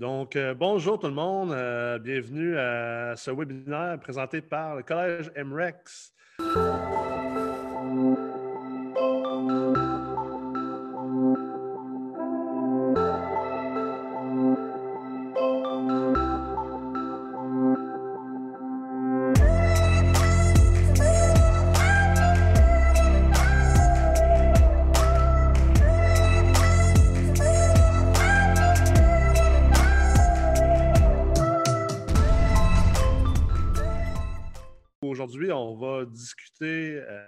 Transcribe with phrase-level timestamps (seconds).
[0.00, 1.52] Donc, euh, bonjour tout le monde.
[1.52, 6.14] Euh, bienvenue à ce webinaire présenté par le Collège MREX.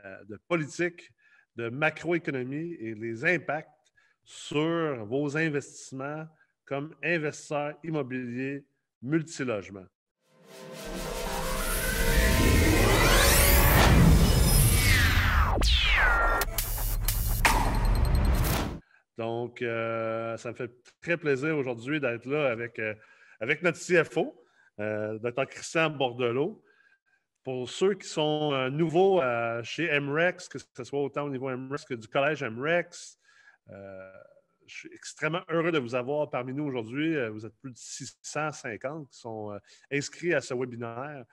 [0.04, 1.12] Euh, de politique,
[1.56, 3.68] de macroéconomie et les impacts
[4.24, 6.26] sur vos investissements
[6.64, 8.64] comme investisseur immobilier
[9.00, 9.84] multilogement.
[19.18, 22.94] Donc, euh, ça me fait très plaisir aujourd'hui d'être là avec, euh,
[23.40, 24.34] avec notre CFO,
[24.78, 25.46] Dr.
[25.48, 26.62] Christian Bordelot.
[27.42, 31.50] Pour ceux qui sont euh, nouveaux euh, chez MREX, que ce soit autant au niveau
[31.50, 33.18] MREX que du collège MREX,
[33.70, 34.12] euh,
[34.66, 37.16] je suis extrêmement heureux de vous avoir parmi nous aujourd'hui.
[37.30, 39.58] Vous êtes plus de 650 qui sont
[39.90, 41.24] inscrits à ce webinaire.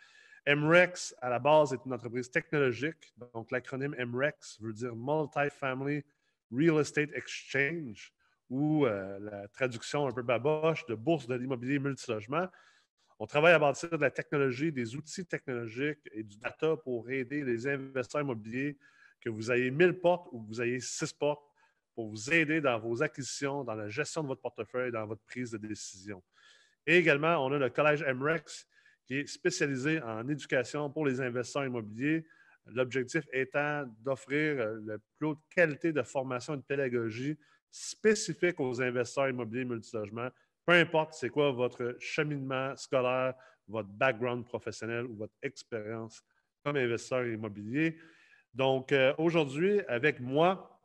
[0.47, 3.13] MREX, à la base, est une entreprise technologique.
[3.33, 6.03] Donc, l'acronyme MREX veut dire Multifamily
[6.51, 8.11] Real Estate Exchange,
[8.49, 12.47] ou la traduction un peu baboche de Bourse de l'immobilier multilogement.
[13.21, 17.43] On travaille à bâtir de la technologie, des outils technologiques et du data pour aider
[17.43, 18.77] les investisseurs immobiliers,
[19.19, 21.43] que vous ayez 1000 portes ou que vous ayez 6 portes,
[21.93, 25.51] pour vous aider dans vos acquisitions, dans la gestion de votre portefeuille, dans votre prise
[25.51, 26.23] de décision.
[26.87, 28.65] Et également, on a le Collège MREX
[29.05, 32.25] qui est spécialisé en éducation pour les investisseurs immobiliers.
[32.67, 37.37] L'objectif étant d'offrir euh, la plus haute qualité de formation et de pédagogie
[37.69, 40.29] spécifique aux investisseurs immobiliers multilogement
[40.69, 43.33] peu importe c'est quoi votre cheminement scolaire,
[43.67, 46.23] votre background professionnel ou votre expérience
[46.63, 47.97] comme investisseur immobilier.
[48.53, 50.79] Donc, euh, aujourd'hui, avec moi,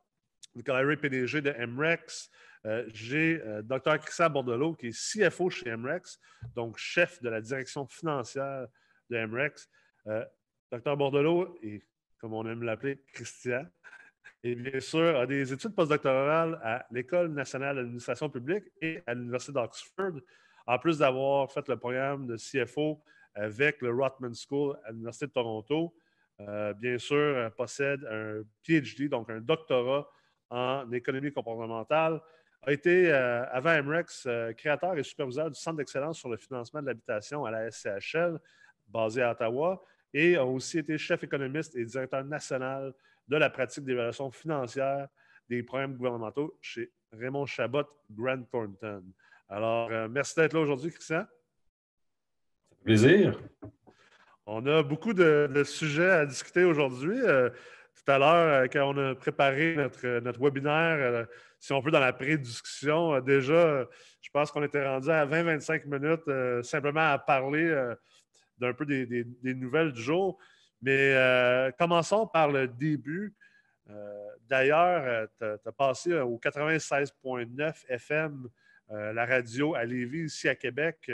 [0.54, 2.30] Nicolas PDG de MREX,
[2.64, 3.98] euh, j'ai euh, Dr.
[3.98, 6.18] Christian Bordelot, qui est CFO chez MREX,
[6.54, 8.66] donc chef de la direction financière
[9.10, 9.68] de MREX.
[10.72, 10.96] Dr.
[10.96, 11.82] Bordelot, et
[12.16, 13.66] comme on aime l'appeler, Christian,
[14.42, 19.52] et bien sûr, a des études postdoctorales à l'École nationale d'administration publique et à l'Université
[19.52, 20.20] d'Oxford,
[20.66, 23.02] en plus d'avoir fait le programme de CFO
[23.34, 25.94] avec le Rotman School à l'Université de Toronto.
[26.40, 30.08] Euh, bien sûr, possède un PhD, donc un doctorat
[30.50, 32.20] en économie comportementale.
[32.66, 36.80] A été, euh, avant MREX, euh, créateur et superviseur du Centre d'excellence sur le financement
[36.80, 38.38] de l'habitation à la SCHL,
[38.88, 39.82] basé à Ottawa,
[40.14, 42.94] et a aussi été chef économiste et directeur national
[43.28, 45.08] de la pratique d'évaluation financière
[45.48, 49.04] des programmes gouvernementaux chez Raymond Chabot, Grant Thornton.
[49.48, 51.26] Alors, euh, merci d'être là aujourd'hui, Christian.
[52.82, 53.40] Plaisir.
[54.46, 57.18] On a beaucoup de, sujets à discuter aujourd'hui.
[57.20, 57.50] Euh,
[57.94, 61.26] tout à l'heure, euh, quand on a préparé notre, notre webinaire,
[61.58, 63.86] si on peut, dans la pré-discussion, déjà,
[64.20, 67.94] je pense qu'on était rendu à 20-25 minutes simplement à parler
[68.58, 69.24] d'un peu des,
[69.54, 70.38] nouvelles du jour.
[70.82, 73.34] Mais euh, commençons par le début.
[73.90, 78.48] Euh, d'ailleurs, euh, tu as, passé au 96.9 FM,
[78.90, 81.10] la radio à Lévis, ici à Québec,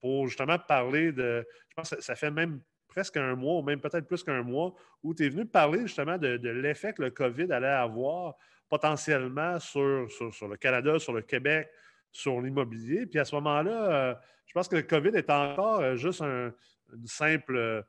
[0.00, 1.46] pour justement parler de.
[1.68, 4.74] Je pense que ça fait même presque un mois, ou même peut-être plus qu'un mois,
[5.02, 8.36] où tu es venu parler justement de, l'effet que le COVID allait avoir
[8.70, 11.68] potentiellement sur, le Canada, sur le Québec,
[12.10, 13.04] sur l'immobilier.
[13.04, 16.52] Puis à ce moment-là, je pense que le COVID est encore juste un,
[16.92, 17.84] une simple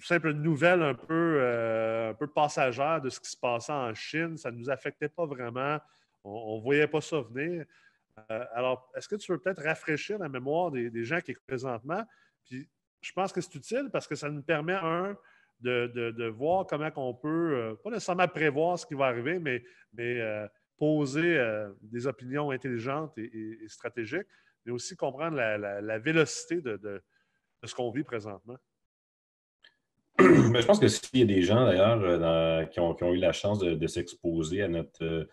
[0.00, 4.36] simple nouvelle un peu, euh, un peu passagère de ce qui se passait en Chine.
[4.36, 5.78] Ça ne nous affectait pas vraiment.
[6.24, 7.64] On ne voyait pas ça venir.
[8.30, 12.04] Euh, alors, est-ce que tu veux peut-être rafraîchir la mémoire des, gens qui écoutent présentement?
[12.44, 12.68] Puis,
[13.00, 15.16] je pense que c'est utile parce que ça nous permet, un,
[15.60, 20.20] de, voir comment on peut, euh, pas nécessairement prévoir ce qui va arriver, mais, mais
[20.76, 21.40] poser
[21.82, 24.26] des opinions intelligentes et, stratégiques,
[24.64, 27.02] mais aussi comprendre la, vélocité de
[27.64, 28.58] ce qu'on vit présentement.
[30.20, 33.60] je pense que s'il y a des gens, d'ailleurs, euh, qui, ont, eu la chance
[33.60, 35.24] de, s'exposer à notre euh,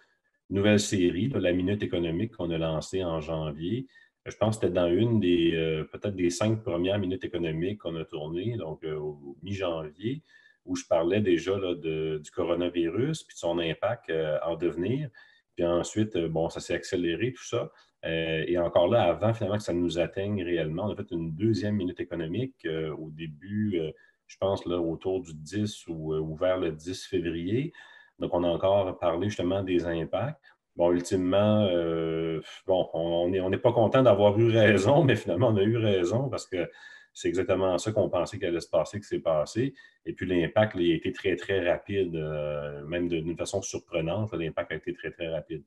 [0.51, 3.87] nouvelle série, La Minute économique qu'on a lancée en janvier,
[4.27, 7.95] je pense que c'était dans une des euh, peut-être des cinq premières minutes économiques qu'on
[7.95, 10.21] a tournées, donc au mi-janvier,
[10.65, 14.11] où je parlais déjà du coronavirus puis de son impact
[14.43, 15.09] en devenir.
[15.55, 17.71] Puis ensuite, bon, ça s'est accéléré, tout ça.
[18.03, 21.75] et encore là, avant finalement que ça nous atteigne réellement, on a fait une deuxième
[21.75, 22.67] minute économique
[22.97, 23.79] au début
[24.27, 27.73] je pense, là, autour du 10 ou, euh, vers le 10 février.
[28.19, 30.41] Donc, on a encore parlé justement des impacts.
[30.75, 35.57] bon, ultimement, euh, bon, on n'est on pas content d'avoir eu raison, mais finalement, on
[35.57, 36.69] a eu raison parce que
[37.13, 39.73] c'est exactement ça qu'on pensait qu'il allait se passer, qui s'est passé.
[40.05, 44.33] Et puis l'impact a été très, très rapide, euh, même d'une façon surprenante.
[44.33, 45.63] L'impact a été très, très rapide.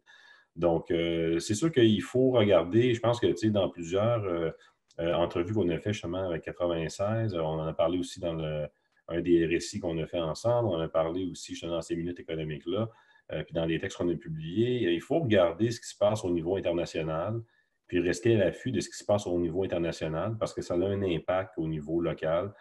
[0.56, 3.70] Donc, c'est sûr qu'il faut regarder, je pense que tu sais, dans
[4.99, 8.37] plusieurs entrevues qu'on a fait justement avec 96, on en a parlé aussi dans
[9.09, 12.21] un des récits qu'on a fait ensemble, on a parlé aussi justement dans ces minutes
[12.21, 12.89] économiques-là.
[13.33, 16.25] Euh, puis dans les textes qu'on a publiés, il faut regarder ce qui se passe
[16.25, 17.41] au niveau international,
[17.87, 20.75] puis rester à l'affût de ce qui se passe au niveau international, parce que ça
[20.75, 22.53] a un impact au niveau local.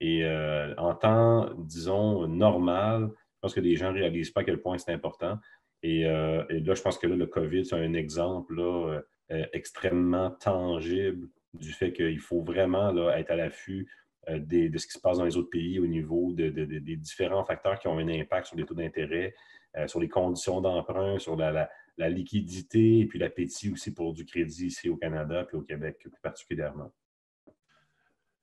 [0.00, 4.44] Et euh, en temps, disons, normal, je pense que les gens ne réalisent pas à
[4.44, 5.38] quel point c'est important.
[5.84, 8.54] Et, euh, là, je pense que le COVID, c'est un exemple
[9.52, 13.88] extrêmement tangible du fait qu'il faut vraiment là, être à l'affût
[14.28, 17.88] de ce qui se passe dans les autres pays au niveau des différents facteurs qui
[17.88, 19.34] ont un impact sur les taux d'intérêt,
[19.76, 24.66] euh, sur les conditions d'emprunt, sur la, liquidité et puis l'appétit aussi pour du crédit
[24.66, 26.92] ici au Canada puis au Québec plus particulièrement.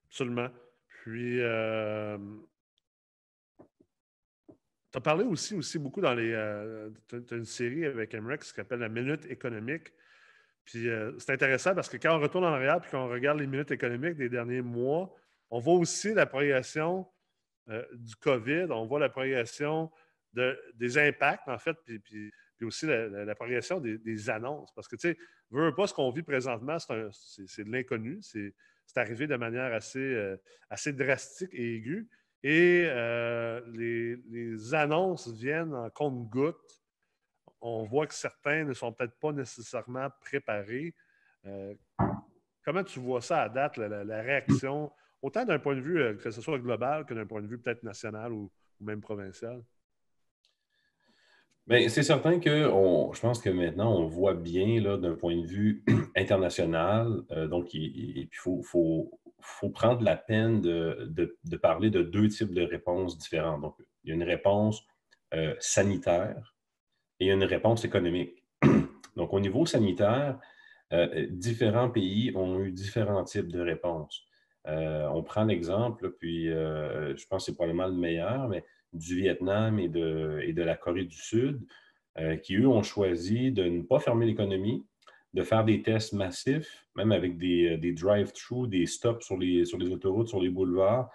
[0.05, 0.47] Absolument.
[0.87, 2.17] Puis, euh,
[4.91, 6.31] tu as parlé aussi, aussi beaucoup dans les.
[6.31, 9.93] Euh, as une série avec MREX qui s'appelle La Minute économique.
[10.69, 10.87] Puis
[11.17, 14.15] c'est intéressant parce que quand on retourne en arrière puis qu'on regarde les minutes économiques
[14.15, 15.11] des derniers mois,
[15.49, 17.07] on voit aussi la progression
[17.93, 19.91] du COVID, on voit la progression
[20.33, 22.31] des impacts, en fait, puis,
[22.61, 24.71] aussi la, progression des, annonces.
[24.75, 25.17] Parce que, tu sais,
[25.49, 28.19] veux pas ce qu'on vit présentement, c'est de l'inconnu.
[28.21, 28.53] C'est
[28.95, 30.37] arrivé de manière assez, euh,
[30.87, 32.07] drastique et aiguë.
[32.43, 36.78] Et euh, les, annonces viennent en compte-gouttes.
[37.61, 40.95] On voit que certains ne sont peut-être pas nécessairement préparés.
[41.45, 41.73] Euh,
[42.63, 44.91] comment tu vois ça à date, la, réaction,
[45.21, 47.83] autant d'un point de vue, que ce soit global que d'un point de vue peut-être
[47.83, 49.61] national ou même provincial?
[51.67, 55.83] Bien, c'est certain que je pense que maintenant, on voit bien d'un point de vue
[56.15, 57.21] international.
[57.31, 59.11] Euh, donc, il, faut,
[59.73, 63.61] prendre la peine de, parler de deux types de réponses différentes.
[63.61, 64.83] Donc, il y a une réponse
[65.35, 66.55] euh, sanitaire
[67.19, 68.43] et une réponse économique.
[69.15, 70.39] Donc, au niveau sanitaire,
[70.93, 74.25] euh, différents pays ont eu différents types de réponses.
[74.65, 78.63] on prend l'exemple, puis je pense que c'est probablement le meilleur, mais
[78.93, 81.61] du Vietnam et de, et de la Corée du Sud,
[82.17, 84.85] euh, qui, eux, ont choisi de ne pas fermer l'économie,
[85.33, 89.77] de faire des tests massifs, même avec des, euh, drive-through, des stops sur les, sur
[89.77, 91.09] les autoroutes, sur les boulevards.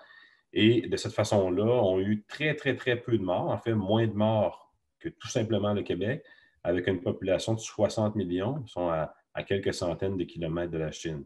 [0.52, 4.06] Et de cette façon-là, ont eu très, très, très peu de morts, en fait, moins
[4.06, 4.63] de morts
[5.04, 6.24] que tout simplement le Québec,
[6.62, 9.14] avec une population de 60 millions, sont à,
[9.46, 11.24] quelques centaines de kilomètres de la Chine.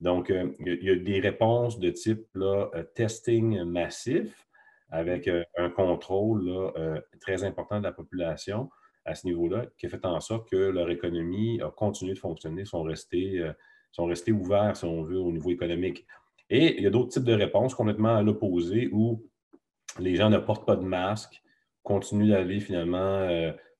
[0.00, 4.48] Donc, euh, il y a des réponses de type là, testing massif,
[4.90, 8.70] avec euh, un contrôle euh, très important de la population
[9.04, 12.64] à ce niveau-là, qui a fait en sorte que leur économie a continué de fonctionner,
[12.64, 13.52] sont restés, euh,
[13.90, 16.06] sont restés ouverts, si on veut, au niveau économique.
[16.50, 19.24] Et il y a d'autres types de réponses complètement à l'opposé où
[19.98, 21.42] les gens ne portent pas de masque,
[21.88, 23.26] continuent d'aller finalement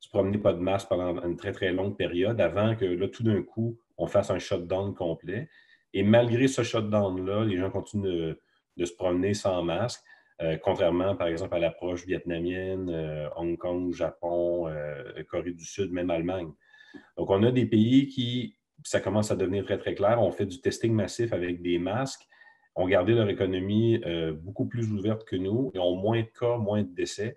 [0.01, 3.23] se promener pas de masque pendant une très, très longue période avant que là, tout
[3.23, 5.49] d'un coup, on fasse un shutdown complet.
[5.93, 8.35] Et malgré ce shutdown-là, les gens continuent
[8.77, 10.03] de se promener sans masque.
[10.41, 15.93] Euh, contrairement, par exemple, à l'approche vietnamienne, euh, Hong Kong, Japon, euh, Corée du Sud,
[15.93, 16.53] même Allemagne.
[17.17, 20.47] Donc, on a des pays qui, ça commence à devenir très, très clair, ont fait
[20.47, 22.27] du testing massif avec des masques,
[22.77, 24.01] ont gardé leur économie
[24.35, 27.37] beaucoup plus ouverte que nous et ont moins de cas, moins de décès.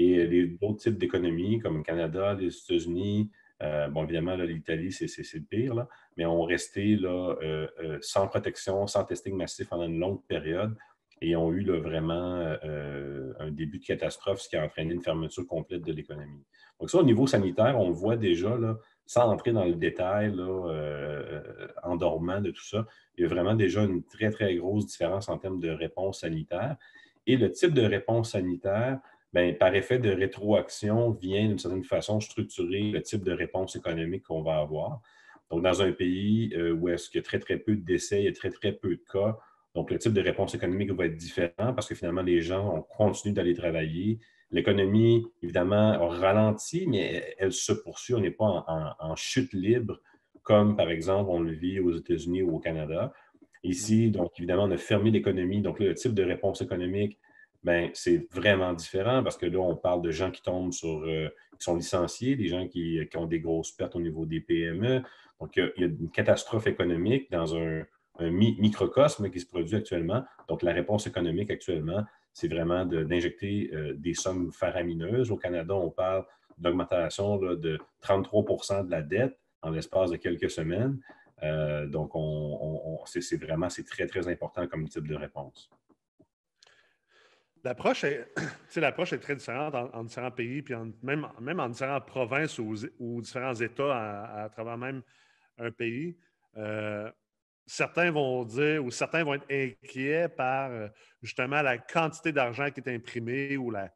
[0.00, 5.74] Et d'autres types d'économies, comme le Canada, les États-Unis, bon, évidemment, l'Italie, c'est le pire,
[5.74, 7.34] là, mais ont resté là,
[8.00, 10.76] sans protection, sans testing massif pendant une longue période
[11.20, 15.46] et ont eu vraiment euh, un début de catastrophe, ce qui a entraîné une fermeture
[15.46, 16.44] complète de l'économie.
[16.78, 18.76] Donc ça, au niveau sanitaire, on voit déjà, là,
[19.06, 22.86] sans entrer dans le détail là, euh, endormant de tout ça,
[23.16, 26.76] il y a vraiment déjà une très, très grosse différence en termes de réponse sanitaire.
[27.26, 29.00] Et le type de réponse sanitaire,
[29.32, 34.24] bien, par effet de rétroaction, vient d'une certaine façon structurer le type de réponse économique
[34.24, 35.00] qu'on va avoir.
[35.50, 38.20] Donc, dans un pays euh, où est-ce qu'il y a très, très peu de décès,
[38.20, 39.38] il y a très, très peu de cas,
[39.78, 42.82] donc, le type de réponse économique va être différent parce que finalement, les gens ont
[42.82, 44.18] continué d'aller travailler.
[44.50, 48.14] L'économie, évidemment, a ralenti, mais elle se poursuit.
[48.14, 48.64] On n'est pas
[48.98, 50.00] en, chute libre
[50.42, 53.12] comme, par exemple, on le vit aux États-Unis ou au Canada.
[53.62, 55.60] Ici, donc, évidemment, on a fermé l'économie.
[55.60, 57.18] Donc, le type de réponse économique,
[57.64, 61.28] ben, c'est vraiment différent parce que là, on parle de gens qui tombent sur, euh,
[61.58, 65.02] qui sont licenciés, des gens qui, qui, ont des grosses pertes au niveau des PME.
[65.40, 67.84] Donc, il y a une catastrophe économique dans un,
[68.20, 70.24] microcosme qui se produit actuellement.
[70.48, 75.30] Donc, la réponse économique actuellement, c'est vraiment d'injecter euh, des sommes faramineuses.
[75.30, 76.24] Au Canada, on parle
[76.64, 80.98] augmentation de 33% de la dette en l'espace de quelques semaines.
[81.42, 82.12] Euh, donc,
[83.06, 85.70] c'est vraiment c'est très, très important comme type de réponse.
[87.64, 88.28] L'approche est,
[88.76, 93.54] l'approche est très différente en, différents pays, puis même, même en différentes provinces ou, différents
[93.54, 95.02] États à, travers même
[95.58, 96.16] un pays.
[96.56, 97.10] Euh,
[97.66, 100.88] certains vont dire ou certains vont être inquiets par euh,
[101.22, 103.90] justement la quantité d'argent qui est imprimé ou la,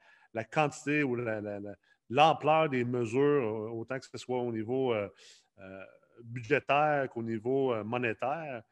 [0.50, 1.16] quantité ou
[2.08, 4.94] l'ampleur des mesures, autant que ce soit au niveau
[6.22, 8.62] budgétaire qu'au niveau euh, monétaire.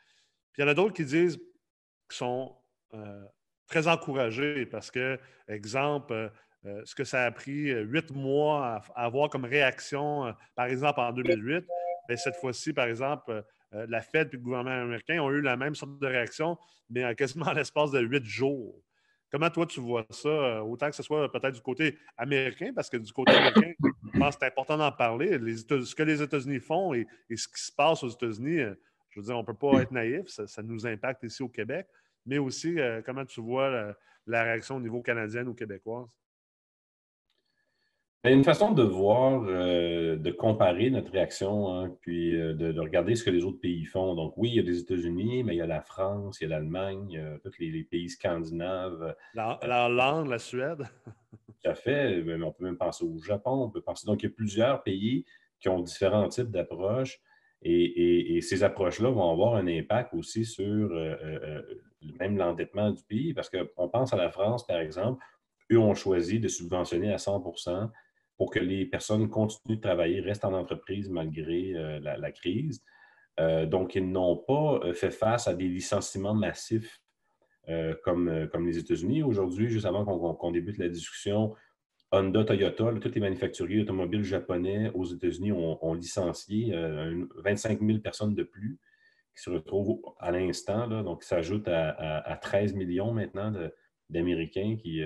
[0.52, 2.56] Puis il y en a d'autres qui disent qu'ils sont
[2.94, 3.24] euh,
[3.70, 6.30] très encouragés parce que, exemple,
[6.66, 11.12] euh, ce que ça a pris huit mois à, avoir comme réaction, par exemple en
[11.12, 11.64] 2008,
[12.08, 15.74] bien, cette fois-ci, par exemple, la Fed et le gouvernement américain ont eu la même
[15.74, 16.58] sorte de réaction,
[16.90, 18.74] mais quasiment à l'espace de huit jours.
[19.30, 22.96] Comment toi tu vois ça, autant que ce soit peut-être du côté américain, parce que
[22.96, 23.72] du côté américain,
[24.12, 25.38] je pense que c'est important d'en parler.
[25.38, 28.74] ce que les États-Unis font et, ce qui se passe aux États-Unis, euh,
[29.10, 31.86] je veux dire, on ne peut pas être naïf, ça, nous impacte ici au Québec,
[32.26, 33.94] mais aussi euh, comment tu vois
[34.26, 36.08] la, réaction au niveau canadien ou québécoise?
[38.22, 43.30] Une façon de voir, euh, de comparer notre réaction, hein, puis de, regarder ce que
[43.30, 44.14] les autres pays font.
[44.14, 46.46] Donc, oui, il y a les États-Unis, mais il y a la France, il y
[46.46, 49.16] a l'Allemagne, tous les, pays scandinaves.
[49.32, 50.86] La, Hollande, la Suède.
[51.46, 52.22] Tout à fait.
[52.42, 53.52] On peut même penser au Japon.
[53.52, 54.06] On peut penser...
[54.06, 55.24] Donc, il y a plusieurs pays
[55.58, 57.20] qui ont différents types d'approches.
[57.62, 61.62] Et, ces approches-là vont avoir un impact aussi sur euh, euh,
[62.18, 65.22] même l'endettement du pays, parce qu'on pense à la France, par exemple,
[65.70, 67.90] eux ont choisi de subventionner à 100%
[68.38, 72.82] pour que les personnes continuent de travailler, restent en entreprise malgré euh, la, crise.
[73.66, 77.00] donc, ils n'ont pas fait face à des licenciements massifs
[77.68, 79.22] euh, comme, euh, comme les États-Unis.
[79.22, 81.54] Aujourd'hui, juste avant qu'on débute la discussion,
[82.12, 86.72] Honda, Toyota, tous les manufacturiers automobiles japonais aux États-Unis ont, licencié
[87.36, 88.78] 25 euh, 000 personnes de plus
[89.36, 90.88] qui se retrouvent à l'instant.
[91.02, 93.52] Donc, ça ajoute à, 13 millions maintenant
[94.08, 95.02] d'Américains qui,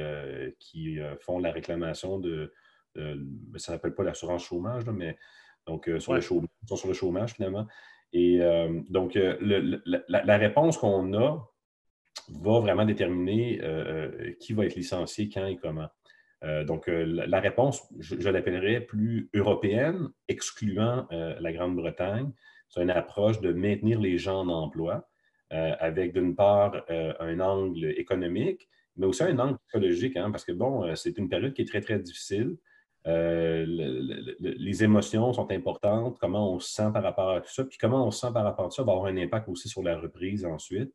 [0.59, 2.53] qui font la réclamation de,
[2.95, 5.19] ça ne s'appelle pas l'assurance chômage, mais
[5.67, 7.67] donc sur, le chômage, sont sur le chômage finalement.
[8.15, 8.41] Et
[8.89, 11.55] donc, la, réponse qu'on a
[12.29, 15.89] va vraiment déterminer euh, euh, qui va être licencié, quand et comment.
[16.45, 22.31] Euh, donc, la réponse, je, l'appellerais plus européenne, excluant la Grande-Bretagne.
[22.69, 25.09] C'est une approche de maintenir les gens en emploi,
[25.51, 30.95] avec d'une part un angle économique, mais aussi un angle psychologique, hein, parce que, bon,
[30.97, 32.57] c'est une période qui est très, très difficile.
[33.07, 38.07] les émotions sont importantes, comment on se sent par rapport à tout ça, puis comment
[38.07, 40.45] on se sent par rapport à ça va avoir un impact aussi sur la reprise
[40.45, 40.93] ensuite.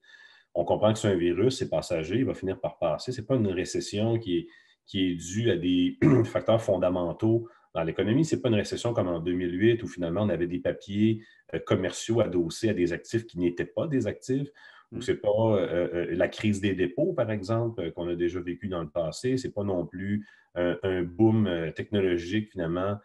[0.54, 3.12] On comprend que c'est un virus, c'est passager, il va finir par passer.
[3.12, 4.48] Ce n'est pas une récession qui est,
[4.90, 8.26] qui est due à des facteurs fondamentaux dans l'économie.
[8.26, 11.60] Ce n'est pas une récession comme en 2008 où finalement on avait des papiers euh,
[11.60, 14.50] commerciaux adossés à des actifs qui n'étaient pas des actifs.
[14.92, 15.02] Ou mm.
[15.04, 18.68] ce n'est pas euh, euh, la crise des dépôts, par exemple, qu'on a déjà vécu
[18.68, 19.38] dans le passé.
[19.38, 22.98] Ce n'est pas non plus un boom technologique, finalement,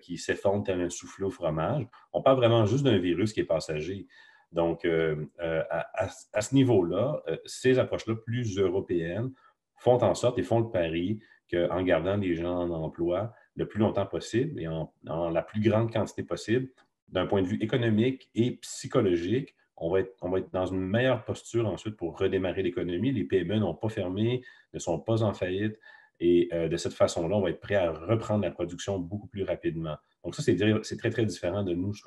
[0.00, 1.86] qui s'effondre tel un souffle au fromage.
[2.12, 4.08] On parle vraiment juste d'un virus qui est passager.
[4.52, 9.30] Donc, euh, à, ce niveau-là, ces approches-là plus européennes
[9.78, 11.20] font en sorte et font le pari
[11.50, 14.92] qu'en gardant les gens en emploi le plus longtemps possible et en,
[15.30, 16.68] la plus grande quantité possible,
[17.08, 20.14] d'un point de vue économique et psychologique, on va, être,
[20.52, 23.12] dans une meilleure posture ensuite pour redémarrer l'économie.
[23.12, 24.42] Les PME n'ont pas fermé,
[24.74, 25.78] ne sont pas en faillite.
[26.20, 29.96] Et de cette façon-là, on va être prêt à reprendre la production beaucoup plus rapidement.
[30.24, 32.02] Donc, ça, c'est très, très différent de nous, ce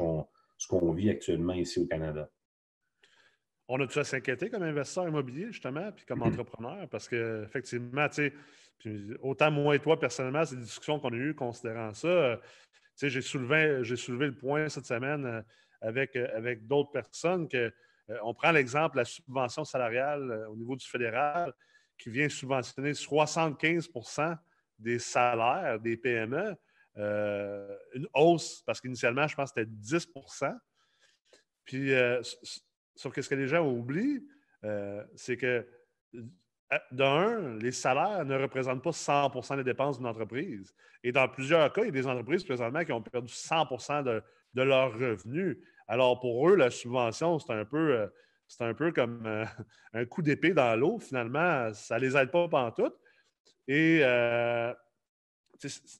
[0.67, 2.29] qu'on vit actuellement ici au Canada.
[3.73, 6.27] On a-tu à s'inquiéter comme investisseur immobilier, justement, puis comme mm-hmm.
[6.27, 6.89] entrepreneur?
[6.89, 8.33] Parce qu'effectivement, tu
[8.85, 12.07] sais, autant moi et toi, personnellement, c'est des discussions qu'on a eues considérant ça.
[12.07, 12.43] Euh, tu
[12.95, 15.41] sais, j'ai soulevé, soulevé le point cette semaine euh,
[15.81, 17.71] avec, euh, avec d'autres personnes que
[18.23, 21.53] on prend l'exemple de la subvention salariale au niveau du fédéral
[21.97, 24.37] qui vient subventionner 75%
[24.79, 26.55] des salaires des PME.
[26.97, 30.53] Euh, une hausse, parce qu'initialement, je pense que c'était 10%
[31.63, 32.21] Puis, euh,
[33.01, 34.23] sauf que ce que les gens oublient,
[34.63, 35.65] euh, c'est que,
[36.91, 40.73] d'un, les salaires ne représentent pas 100% des dépenses d'une entreprise.
[41.03, 44.23] Et dans plusieurs cas, il y a des entreprises présentement qui ont perdu 100 de,
[44.53, 45.57] de leurs revenus.
[45.87, 48.07] Alors, pour eux, la subvention, c'est un peu,
[48.47, 49.45] c'est un peu comme
[49.93, 50.99] un coup d'épée dans l'eau.
[50.99, 52.95] Finalement, ça ne les aide pas pantoute.
[53.67, 54.01] Et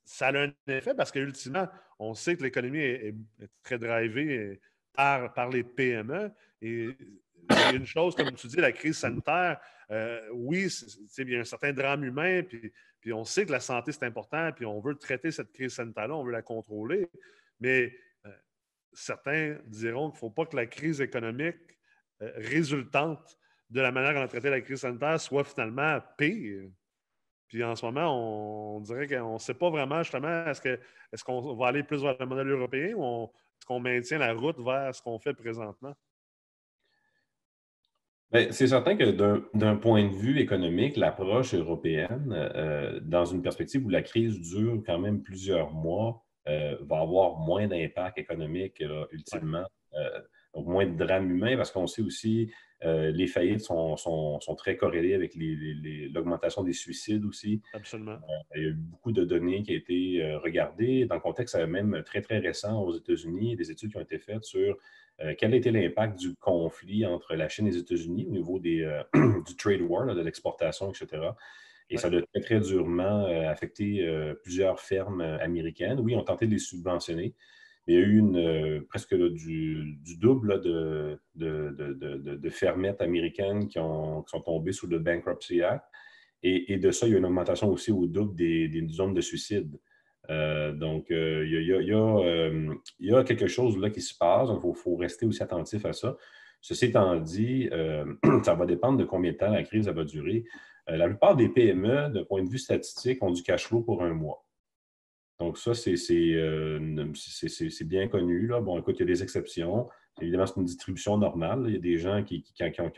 [0.06, 1.68] ça a un effet parce qu'ultimement,
[2.00, 3.16] on sait que l'économie est,
[3.64, 4.62] très drivée
[4.94, 6.32] par, par les PME.
[6.62, 6.96] Et
[7.50, 10.68] a une chose, comme tu dis, la crise sanitaire, euh, oui,
[11.18, 14.06] il y a un certain drame humain, puis Puis on sait que la santé, c'est
[14.06, 17.10] important, puis on veut traiter cette crise sanitaire-là, on veut la contrôler.
[17.60, 17.94] Mais
[18.26, 18.30] euh,
[18.94, 21.80] certains diront qu'il ne faut pas que la crise économique
[22.22, 23.38] euh, résultante
[23.70, 26.70] de la manière dont on a traité la crise sanitaire soit finalement pire.
[27.48, 31.24] Puis en ce moment, on, dirait qu'on ne sait pas vraiment justement est-ce qu'on est
[31.24, 34.94] qu'on va aller plus vers le modèle européen ou est-ce qu'on maintient la route vers
[34.94, 35.94] ce qu'on fait présentement?
[38.32, 39.12] Ben, c'est certain que
[39.54, 44.82] d'un point de vue économique, l'approche européenne, euh, dans une perspective où la crise dure
[44.86, 49.66] quand même plusieurs mois, euh, va avoir moins d'impact économique ultimement.
[49.94, 50.22] Euh,
[50.54, 52.52] donc moins de drame humain parce qu'on sait aussi
[52.84, 57.62] euh, les faillites sont, très corrélées avec l'augmentation des suicides aussi.
[57.74, 58.18] Absolument.
[58.56, 62.04] il y a eu beaucoup de données qui ont été regardées dans le contexte même
[62.06, 64.78] très, très récent aux États-Unis, des études qui ont été faites sur
[65.38, 69.56] quel était l'impact du conflit entre la Chine et les États-Unis au niveau des, du
[69.56, 71.32] trade war, de l'exportation, etc.
[71.92, 76.00] Et ça a très, très durement euh, affecté euh, plusieurs fermes euh, américaines.
[76.00, 77.36] Oui, on tenté de les subventionner,
[77.92, 84.72] il y a eu une, presque du, double de, fermettes américaines qui, ont, sont tombées
[84.72, 85.86] sous le Bankruptcy Act.
[86.44, 89.80] Et, de ça, il y a une augmentation aussi au double des, zones de suicide.
[90.30, 94.50] donc, il, y a, quelque chose là qui se passe.
[94.52, 96.18] Il faut, faut, rester aussi attentif à ça.
[96.62, 97.70] Ceci étant dit,
[98.44, 100.46] ça va dépendre de combien de temps la crise va durer.
[100.90, 104.04] Euh, la plupart des PME, d'un point de vue statistique, ont du cash flow pour
[104.04, 104.44] un mois.
[105.42, 105.96] Donc, ça, c'est
[106.36, 106.80] euh,
[107.86, 108.46] bien connu.
[108.46, 108.62] Là.
[108.62, 109.90] Bon, écoute, il y a des exceptions.
[110.22, 111.64] Évidemment, c'est une distribution normale.
[111.66, 112.46] Il y a des gens qui,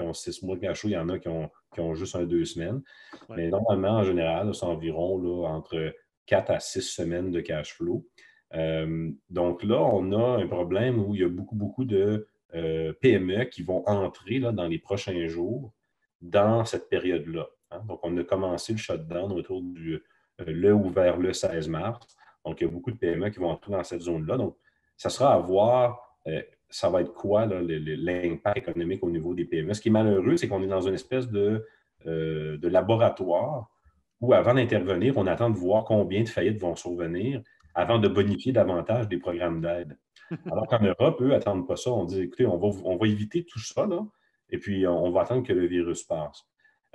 [0.02, 2.44] ont, six mois de cash flow, il y en a qui ont, juste un, deux
[2.44, 2.82] semaines.
[3.30, 5.96] Mais normalement, en général, c'est environ là, entre
[6.26, 8.06] quatre à six semaines de cash flow.
[8.56, 13.46] Euh, donc là, on a un problème où il y a beaucoup, beaucoup de PME
[13.46, 15.74] qui vont entrer là, dans les prochains jours
[16.22, 17.48] dans cette période-là.
[17.72, 17.84] Hein.
[17.88, 20.04] Donc, on a commencé le shutdown autour du
[20.42, 22.08] euh, le ou vers le 16 mars.
[22.46, 24.38] Donc, il y a beaucoup de PME qui vont entrer dans cette zone-là.
[24.38, 24.56] Donc,
[24.98, 29.74] ça sera à voir, euh, ça va être quoi l'impact économique au niveau des PME.
[29.74, 31.66] Ce qui est malheureux, c'est qu'on est dans une espèce de,
[32.06, 33.70] euh, de laboratoire
[34.22, 37.42] où, avant d'intervenir, on attend de voir combien de faillites vont survenir
[37.76, 39.98] avant de bonifier davantage des programmes d'aide.
[40.52, 41.92] Alors qu'en Europe, eux, n'attendent pas ça.
[41.92, 43.88] On dit, écoutez, on va, éviter tout ça,
[44.50, 46.46] et puis on va attendre que le virus passe.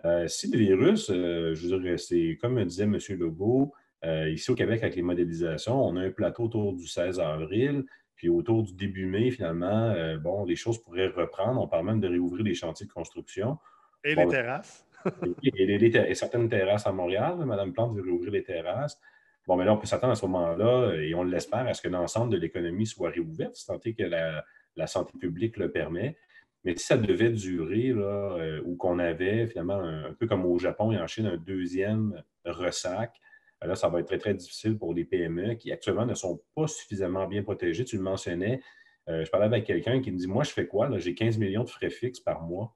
[0.05, 2.97] Euh, si le virus, euh, je dire, c'est comme disait M.
[3.11, 3.73] Legault,
[4.05, 7.85] euh, ici au Québec, avec les modélisations, on a un plateau autour du 16 avril,
[8.17, 11.61] puis autour du début mai, finalement, bon, les choses pourraient reprendre.
[11.61, 13.59] On parle même de réouvrir les chantiers de construction.
[14.03, 14.85] Et les terrasses.
[15.45, 19.01] et, certaines terrasses à Montréal, Mme Plante veut réouvrir les terrasses.
[19.47, 21.89] Bon, mais là, on peut s'attendre à ce moment-là, et on l'espère, à ce que
[21.89, 26.17] l'ensemble de l'économie soit réouverte, tant que la santé publique le permet.
[26.65, 30.59] Mais si ça devait durer, là, euh, ou qu'on avait finalement, un, peu comme au
[30.59, 33.15] Japon et en Chine, un deuxième ressac,
[33.63, 36.67] là, ça va être très, très difficile pour les PME qui actuellement ne sont pas
[36.67, 37.85] suffisamment bien protégées.
[37.85, 38.61] Tu le mentionnais,
[39.09, 40.91] euh, je parlais avec quelqu'un qui me dit Moi, je fais quoi?
[40.99, 42.75] J'ai 15 millions de frais fixes par mois.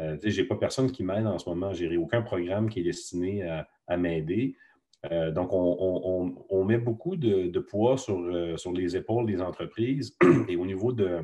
[0.00, 1.72] Euh, je n'ai pas personne qui m'aide en ce moment.
[1.72, 4.54] Je n'ai aucun programme qui est destiné à, m'aider.
[5.10, 10.16] donc, on, met beaucoup de, poids sur, sur les épaules des entreprises
[10.48, 11.20] et au niveau de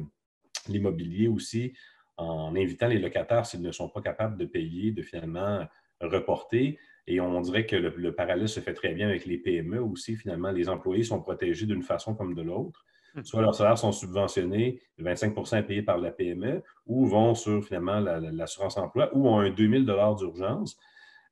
[0.68, 1.74] l'immobilier aussi,
[2.16, 5.66] en invitant les locataires, s'ils ne sont pas capables de payer, de finalement
[6.00, 6.78] reporter.
[7.06, 10.16] Et on dirait que le, parallèle se fait très bien avec les PME aussi.
[10.16, 12.84] Finalement, les employés sont protégés d'une façon comme de l'autre.
[13.14, 13.22] Hmm.
[13.24, 18.00] Soit leurs salaires sont subventionnés, 25 est payé par la PME, ou vont sur finalement
[18.00, 20.78] l'assurance emploi, ou ont un 2000 d'urgence.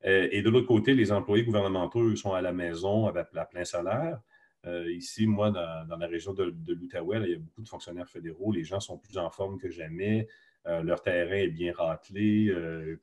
[0.05, 3.63] Euh, et de l'autre côté, les employés gouvernementaux, sont à la maison avec la plein
[3.63, 4.19] salaire.
[4.65, 8.51] Euh, ici, moi, dans, la région de, l'Outaouais, il y a beaucoup de fonctionnaires fédéraux.
[8.51, 10.27] Les gens sont plus en forme que jamais.
[10.65, 12.47] Euh, leur terrain est bien râtelé.
[12.49, 12.97] Euh,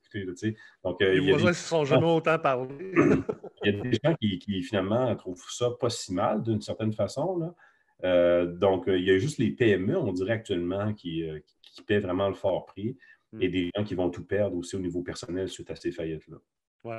[0.83, 2.68] donc, les voisins ne se sont jamais autant parlé.
[3.64, 7.55] il y a des gens qui, finalement trouvent ça pas si mal d'une certaine façon.
[8.03, 11.25] donc, il y a juste les PME, on dirait actuellement, qui,
[11.87, 12.96] paient vraiment le fort prix
[13.40, 13.53] et hmm.
[13.53, 16.37] des gens qui vont tout perdre aussi au niveau personnel suite à ces faillites-là.
[16.85, 16.94] Oui.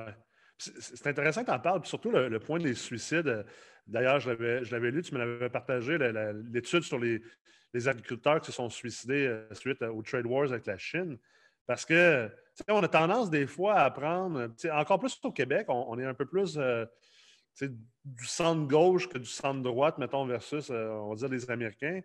[0.58, 3.45] C'est intéressant que tu en parles, surtout le, point des suicides.
[3.88, 5.97] D'ailleurs, je l'avais lu, tu me l'avais partagé,
[6.52, 7.21] l'étude sur les,
[7.88, 11.17] agriculteurs qui se sont suicidés euh, suite aux trade wars avec la Chine.
[11.67, 12.29] Parce que,
[12.67, 16.25] on a tendance des fois à prendre, encore plus au Québec, on, est un peu
[16.25, 16.86] plus euh,
[17.62, 22.01] du centre-gauche que du centre-droite, mettons, versus, euh, on va dire, les Américains.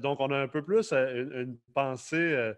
[0.00, 2.54] donc, on a un peu plus une pensée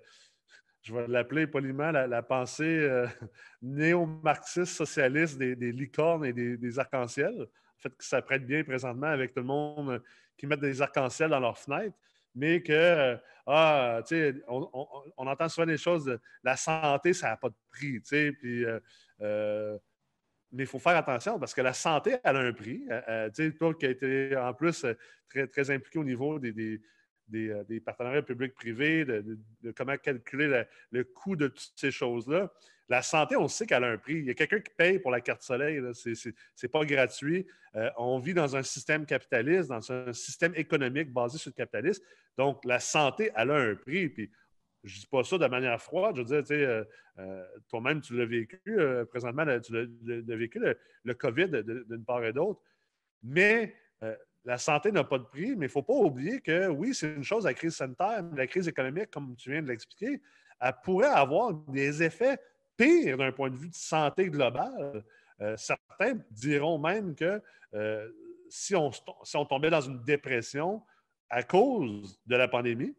[0.89, 3.07] je vais l'appeler poliment, la, pensée euh,
[3.63, 7.43] néo-marxiste socialiste des, licornes et des, arcs-en-ciel.
[7.43, 9.99] En fait, que ça prête bien présentement avec tout le monde euh,
[10.37, 11.97] qui met des arcs-en-ciel dans leurs fenêtres,
[12.39, 17.29] mais que, euh, ah, tu sais, on, entend souvent des choses de la santé, ça
[17.29, 18.65] n'a pas de prix, tu sais, puis
[20.51, 22.83] mais il faut faire attention parce que la santé, elle a un prix.
[23.35, 24.87] tu sais, toi qui as été en plus
[25.29, 26.81] très, très impliqué au niveau des,
[27.29, 29.39] des, partenariats publics-privés, de,
[29.77, 32.51] comment calculer le coût de toutes ces choses-là.
[32.89, 34.15] La santé, on sait qu'elle a un prix.
[34.15, 35.81] Il y a quelqu'un qui paye pour la carte soleil.
[35.93, 37.47] Ce n'est pas gratuit.
[37.75, 42.03] Euh, on vit dans un système capitaliste, dans un système économique basé sur le capitalisme.
[42.39, 44.11] Donc, la santé, elle a un prix.
[44.85, 46.17] Je ne dis pas ça de manière froide.
[46.17, 46.85] Je veux dire, euh,
[47.19, 48.61] euh, toi-même, tu l'as vécu
[49.11, 50.59] présentement, tu l'as vécu,
[51.05, 51.49] le, COVID
[51.89, 52.63] d'une part et d'autre.
[53.23, 53.75] Mais
[54.45, 57.13] la santé n'a pas de prix, mais il ne faut pas oublier que oui, c'est
[57.15, 60.23] une chose la crise sanitaire, mais la crise économique, comme tu viens de l'expliquer,
[60.61, 62.39] elle pourrait avoir des effets
[62.79, 65.05] pire d'un point de vue de santé globale.
[65.41, 67.43] Euh, certains diront même que
[67.75, 68.09] euh,
[68.49, 68.91] si, on,
[69.45, 70.83] tombait dans une dépression
[71.29, 72.97] à cause de la pandémie,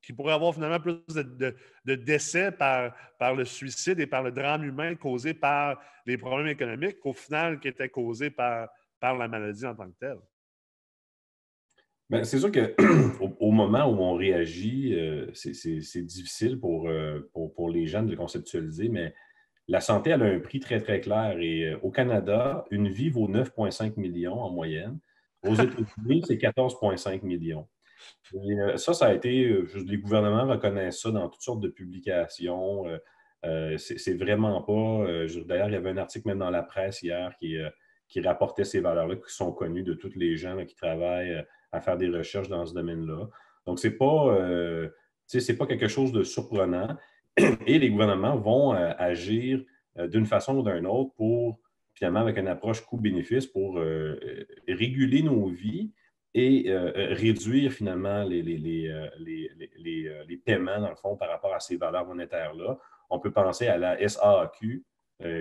[0.00, 2.94] qui pourrait avoir finalement plus de, décès par,
[3.34, 7.66] le suicide et par le drame humain causé par les problèmes économiques qu'au final qui
[7.66, 8.68] étaient causés par,
[9.00, 10.20] par la maladie en tant que telle.
[12.10, 12.60] Ben, c'est sûr qu'au
[13.40, 18.88] au moment où on réagit, euh, c'est difficile euh, pour, pour, les jeunes de conceptualiser,
[18.88, 19.14] mais
[19.66, 21.36] la santé, elle a un prix très, très clair.
[21.38, 24.98] Et euh, au Canada, une vie vaut 9,5 millions en moyenne.
[25.42, 27.68] Aux États-Unis, c'est 14,5 millions.
[28.76, 32.84] ça, ça a été, les gouvernements reconnaissent ça dans toutes sortes de publications.
[33.76, 35.26] c'est vraiment pas.
[35.46, 37.58] D'ailleurs, il y avait un article même dans la presse hier qui,
[38.08, 41.96] qui rapportait ces valeurs-là qui sont connues de tous les gens qui travaillent à faire
[41.96, 43.28] des recherches dans ce domaine-là.
[43.66, 44.88] Donc, ce n'est pas, euh,
[45.58, 46.96] pas quelque chose de surprenant.
[47.66, 49.62] Et les gouvernements vont euh, agir
[49.98, 51.60] euh, d'une façon ou d'une autre pour,
[51.92, 53.78] finalement, avec une approche coût-bénéfice, pour
[54.68, 55.92] réguler nos vies
[56.34, 58.56] et réduire finalement les, les,
[59.18, 62.78] les, paiements, dans le fond, par rapport à ces valeurs monétaires-là.
[63.10, 64.84] On peut penser à la SAQ,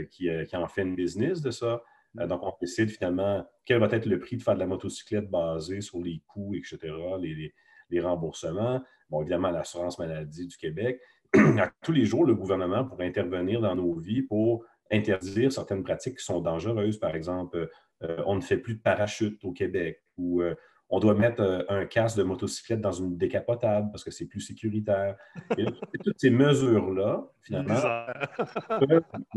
[0.10, 1.84] qui, qui, en fait une business de ça.
[2.20, 5.30] Euh, donc, on décide finalement quel va être le prix de faire de la motocyclette
[5.30, 8.84] basé sur les coûts, etc., les, remboursements.
[9.10, 11.00] Bon, évidemment, l'assurance maladie du Québec.
[11.34, 16.18] à tous les jours, le gouvernement pourrait intervenir dans nos vies pour interdire certaines pratiques
[16.18, 17.00] qui sont dangereuses.
[17.00, 17.70] Par exemple,
[18.04, 20.56] euh, on ne fait plus de parachute au Québec ou euh,
[20.90, 25.18] on doit mettre un casque de motocyclette dans une décapotable parce que c'est plus sécuritaire.
[25.58, 25.66] Et
[26.02, 27.76] toutes ces mesures-là, finalement,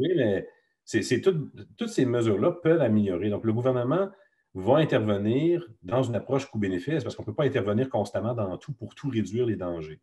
[0.84, 3.30] c'est, toutes ces mesures-là peuvent améliorer.
[3.30, 4.08] Donc, le gouvernement
[4.54, 8.72] va intervenir dans une approche coût-bénéfice parce qu'on ne peut pas intervenir constamment dans tout
[8.72, 10.00] pour tout réduire les dangers.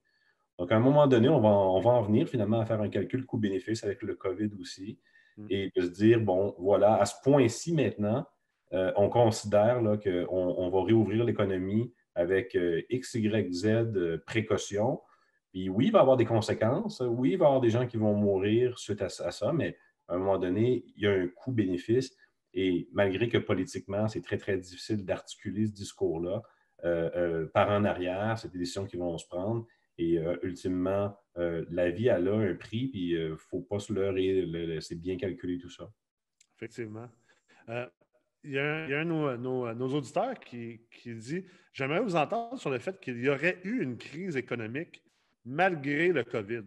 [0.58, 2.90] Donc, à un moment donné, on va, on va en venir finalement à faire un
[2.90, 4.98] calcul coût-bénéfice avec le COVID aussi
[5.38, 5.48] mm.
[5.50, 8.26] et de se dire, bon, voilà, à ce point-ci maintenant,
[8.74, 15.02] euh, on considère qu'on on va réouvrir l'économie avec euh, X, Y, Z euh, précautions.
[15.52, 17.02] Puis oui, il va y avoir des conséquences.
[17.02, 20.16] Oui, il va y avoir des gens qui vont mourir suite à ça, mais à
[20.16, 22.16] un moment donné, il y a un coût-bénéfice.
[22.54, 26.42] Et malgré que politiquement, c'est très, très difficile d'articuler ce discours-là,
[26.86, 29.68] euh, euh, par en arrière, c'est des décisions qui vont se prendre.
[29.98, 33.94] Et euh, ultimement, la vie, elle a un prix, puis il ne faut pas se
[33.94, 34.80] leurrer.
[34.82, 35.90] C'est bien calculé tout ça.
[36.56, 37.10] Effectivement.
[38.44, 42.80] il y a un, de nos, auditeurs qui, qui dit J'aimerais vous entendre sur le
[42.80, 45.04] fait qu'il y aurait eu une crise économique
[45.46, 46.64] malgré le COVID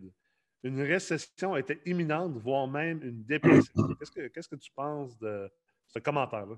[0.62, 3.72] une récession était imminente, voire même une dépression.
[4.34, 5.50] Qu'est-ce que, tu penses de
[5.88, 6.56] ce commentaire-là?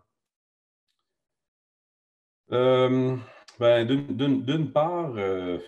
[2.51, 3.17] Euh,
[3.59, 5.59] ben, d'une part, euh,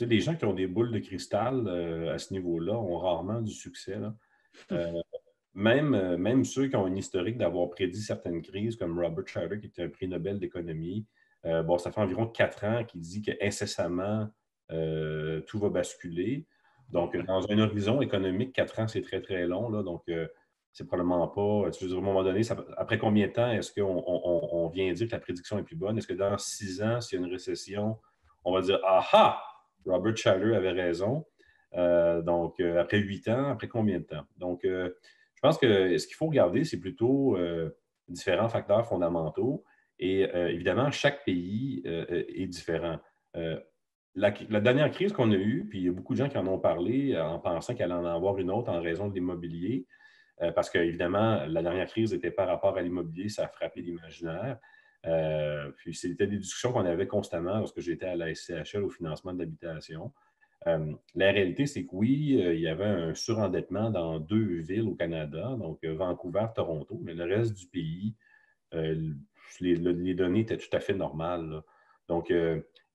[0.00, 3.52] les gens qui ont des boules de cristal euh, à ce niveau-là ont rarement du
[3.52, 3.96] succès.
[5.54, 9.66] même, même ceux qui ont un historique d'avoir prédit certaines crises, comme Robert Shiller, qui
[9.66, 11.06] était un prix Nobel d'économie,
[11.44, 14.28] bon, ça fait environ quatre ans qu'il dit qu'incessamment,
[14.68, 16.46] tout va basculer.
[16.94, 19.68] Donc, dans un horizon économique, quatre ans, c'est très, très long.
[19.68, 20.28] Là, donc, euh,
[20.72, 21.66] c'est probablement pas.
[21.68, 22.42] à un moment donné,
[22.76, 25.98] après combien de temps est-ce qu'on vient dire que la prédiction est plus bonne?
[25.98, 27.98] Est-ce que dans six ans, s'il y a une récession,
[28.44, 29.42] on va dire Ah ah,
[29.84, 31.26] Robert Shaler avait raison.
[31.74, 34.24] Euh, donc, euh, après huit ans, après combien de temps?
[34.36, 37.36] Donc, je pense que ce qu'il faut regarder, c'est plutôt
[38.06, 39.64] différents facteurs fondamentaux.
[39.98, 43.00] Et évidemment, chaque pays est différent
[44.16, 46.46] la, dernière crise qu'on a eue, puis il y a beaucoup de gens qui en
[46.46, 49.86] ont parlé euh, en pensant qu'elle allait en avoir une autre en raison de l'immobilier,
[50.42, 54.58] euh, parce qu'évidemment, la dernière crise était par rapport à l'immobilier, ça a frappé l'imaginaire.
[55.06, 59.34] Euh, puis c'était des discussions qu'on avait constamment lorsque j'étais à la SCHL au financement
[59.34, 60.12] de l'habitation.
[60.64, 65.56] la réalité, c'est que oui, il y avait un surendettement dans deux villes au Canada,
[65.58, 68.14] donc Vancouver, Toronto, mais le reste du pays,
[68.72, 71.62] les, données étaient tout à fait normales.
[72.08, 72.32] Donc,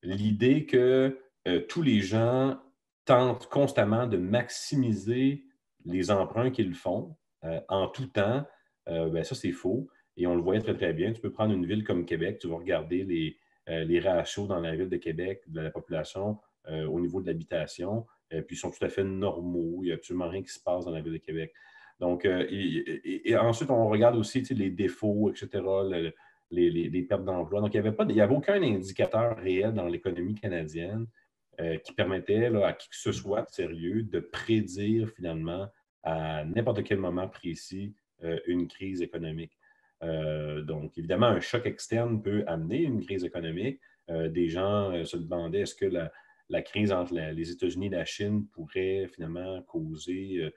[0.04, 2.60] l'idée que euh, tous les gens
[3.06, 5.46] tentent constamment de maximiser
[5.86, 8.46] les emprunts qu'ils font euh, en tout temps,
[8.88, 9.88] ben, ça, c'est faux.
[10.18, 11.14] Et on le voyait très, très bien.
[11.14, 14.76] Tu peux prendre une ville comme Québec, tu vas regarder les, les ratios dans la
[14.76, 18.90] ville de Québec de la population au niveau de l'habitation, puis ils sont tout à
[18.90, 19.82] fait normaux.
[19.84, 21.54] Il n'y a absolument rien qui se passe dans la ville de Québec.
[22.00, 25.62] Donc, et, ensuite, on regarde aussi les défauts, etc.,
[26.52, 27.62] les, pertes d'emploi.
[27.62, 31.06] Donc, il n'y avait, avait aucun indicateur réel dans l'économie canadienne
[31.60, 35.68] euh, qui permettait à qui que ce soit de sérieux de prédire finalement
[36.04, 39.58] à n'importe quel moment précis euh, une crise économique.
[40.02, 43.80] Euh, donc, évidemment, un choc externe peut amener une crise économique.
[44.10, 49.08] des gens se demandaient est-ce que la, crise entre les États-Unis et la Chine pourrait
[49.14, 50.52] finalement causer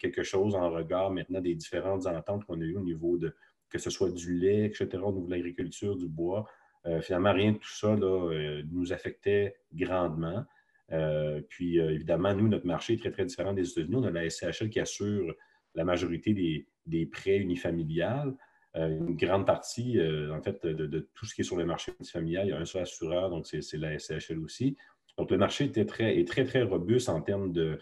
[0.00, 3.36] quelque chose en regard maintenant des différentes ententes qu'on a eues au niveau de,
[3.72, 6.46] que ce soit du lait, etc., au niveau de l'agriculture, du bois.
[6.86, 10.44] Euh, finalement, rien de tout ça euh, nous affectait grandement.
[10.92, 13.96] Euh, puis, évidemment, nous, notre marché est très, très différent des États-Unis.
[13.96, 15.34] On a la SCHL qui assure
[15.74, 18.34] la majorité des, prêts unifamiliales.
[18.74, 19.98] une grande partie,
[20.30, 22.66] en fait, de, tout ce qui est sur le marché unifamilial, il y a un
[22.66, 24.76] seul assureur, donc c'est la SCHL aussi.
[25.16, 27.78] Donc, le marché était très, est très, très robuste en termes de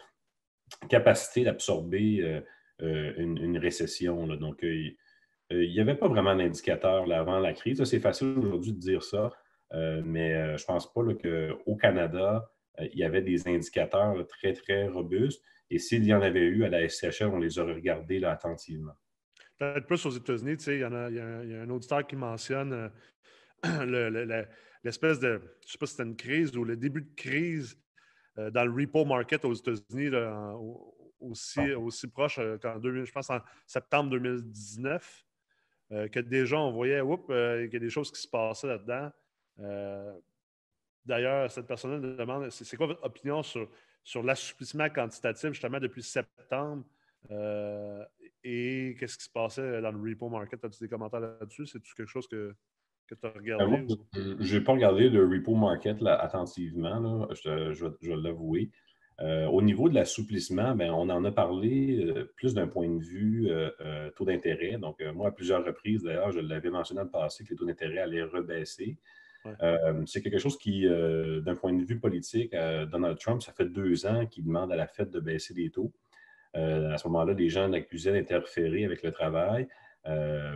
[0.88, 2.42] capacité d'absorber
[2.78, 4.28] une, récession.
[4.28, 4.64] Donc,
[5.50, 7.82] il n'y avait pas vraiment d'indicateur avant la crise.
[7.84, 9.30] C'est facile aujourd'hui de dire ça,
[9.72, 14.52] euh, mais euh, je ne pense pas qu'au Canada, il y avait des indicateurs très,
[14.52, 15.42] très robustes.
[15.70, 18.94] Et s'il y en avait eu à la SCHL, on les aurait regardés attentivement.
[19.58, 22.90] Peut-être plus aux États-Unis, il y, a, un auditeur qui mentionne
[24.82, 27.78] l'espèce de, je ne sais pas si c'était une crise ou le début de crise
[28.36, 30.10] dans le repo market aux États-Unis,
[31.20, 31.78] aussi, ah.
[31.78, 35.24] aussi proche qu'en je pense en septembre 2019.
[35.92, 39.10] Euh, que déjà on voyait euh, qu'il y a des choses qui se passaient là-dedans.
[39.58, 40.12] Euh,
[41.04, 43.68] d'ailleurs, cette personne-là me demande c'est quoi votre opinion sur,
[44.04, 46.84] sur l'assouplissement quantitatif justement depuis septembre?
[48.42, 50.64] Et qu'est-ce qui se passait dans le repo market?
[50.64, 51.66] As-tu des commentaires là-dessus?
[51.66, 52.54] C'est-tu quelque chose que,
[53.08, 53.86] que tu as regardé?
[54.14, 58.70] je n'ai pas regardé le repo market là, attentivement, je, je, vais l'avouer.
[59.22, 63.02] Euh, au niveau de l'assouplissement, ben, on en a parlé euh, plus d'un point de
[63.02, 64.78] vue euh, taux d'intérêt.
[64.78, 67.66] Donc, moi, à plusieurs reprises, d'ailleurs, je l'avais mentionné dans le passé que les taux
[67.66, 68.96] d'intérêt allaient rebaisser.
[70.06, 72.54] c'est quelque chose qui, d'un point de vue politique,
[72.90, 75.92] Donald Trump, ça fait deux ans qu'il demande à la Fed de baisser les taux.
[76.54, 79.66] à ce moment-là, les gens l'accusaient d'interférer avec le travail.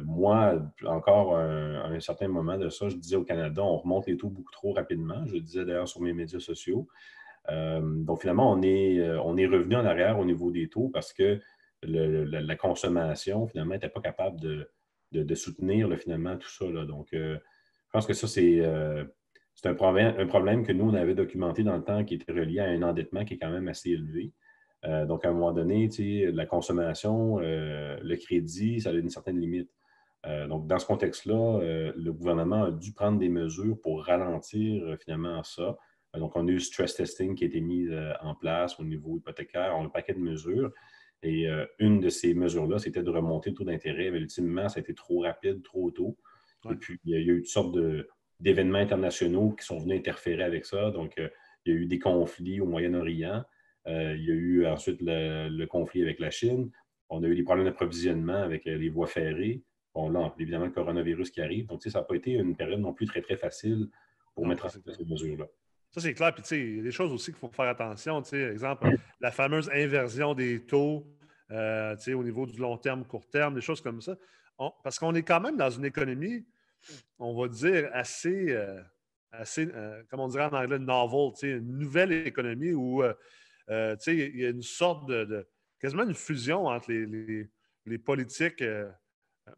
[0.05, 4.18] moi, encore à un, certain moment de ça, je disais au Canada, on remonte les
[4.18, 5.24] taux beaucoup trop rapidement.
[5.27, 6.87] Je le disais d'ailleurs sur mes médias sociaux.
[7.50, 10.88] Euh, donc, finalement, on est, euh, on est revenu en arrière au niveau des taux
[10.88, 11.40] parce que
[11.83, 16.64] la, consommation, finalement, n'était pas capable de, soutenir finalement tout ça.
[16.87, 17.37] Donc, euh,
[17.87, 18.64] je pense que ça, c'est
[19.66, 22.83] un problème que nous, on avait documenté dans le temps qui était relié à un
[22.83, 24.33] endettement qui est quand même assez élevé.
[25.07, 25.88] donc, à un moment donné,
[26.33, 29.70] la consommation, le crédit, ça a une certaine limite.
[30.48, 31.61] donc, dans ce contexte-là,
[31.94, 35.76] le gouvernement a dû prendre des mesures pour ralentir finalement ça.
[36.14, 38.85] Euh, donc, on a eu stress testing qui a été mis euh, en place au
[38.85, 39.74] niveau hypothécaire.
[39.77, 40.72] On a un paquet de mesures.
[41.22, 44.11] Et euh, une de ces mesures-là, c'était de remonter le taux d'intérêt.
[44.11, 46.16] Mais ultimement, ça a été trop rapide, trop tôt.
[46.70, 47.77] Et puis, il y a eu toutes sortes
[48.40, 50.90] d'événements internationaux qui sont venus interférer avec ça.
[50.90, 53.44] Donc, il y a eu des conflits au Moyen-Orient.
[53.87, 56.70] il y a eu ensuite le, conflit avec la Chine.
[57.11, 59.62] On a eu des problèmes d'approvisionnement avec les voies ferrées.
[59.94, 61.66] Bon, là, évidemment, le coronavirus qui arrive.
[61.66, 63.88] Donc, ça n'a pas été une période non plus très, très facile
[64.35, 65.46] pour mettre en place ces mesures-là.
[65.94, 66.35] Ça, c'est clair.
[66.35, 68.20] Puis, tu sais, il y a des choses aussi qu'il faut faire attention.
[68.20, 68.88] Tu sais, exemple,
[69.20, 71.07] la fameuse inversion des taux,
[71.52, 74.16] euh, tu sais, au niveau du long terme, court terme, des choses comme ça.
[74.83, 76.44] parce qu'on est quand même dans une économie,
[77.20, 78.83] on va dire, assez, euh,
[79.30, 83.04] assez euh, on dirait en anglais, novel, tu sais, une nouvelle économie où,
[83.68, 85.46] tu sais, il y a une sorte de,
[85.78, 87.48] quasiment une fusion entre les,
[87.87, 88.64] les, politiques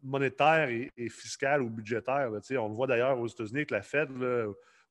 [0.03, 2.29] monétaires et, fiscales ou budgétaires.
[2.35, 4.45] tu sais, on le voit d'ailleurs aux États-Unis avec la Fed, là,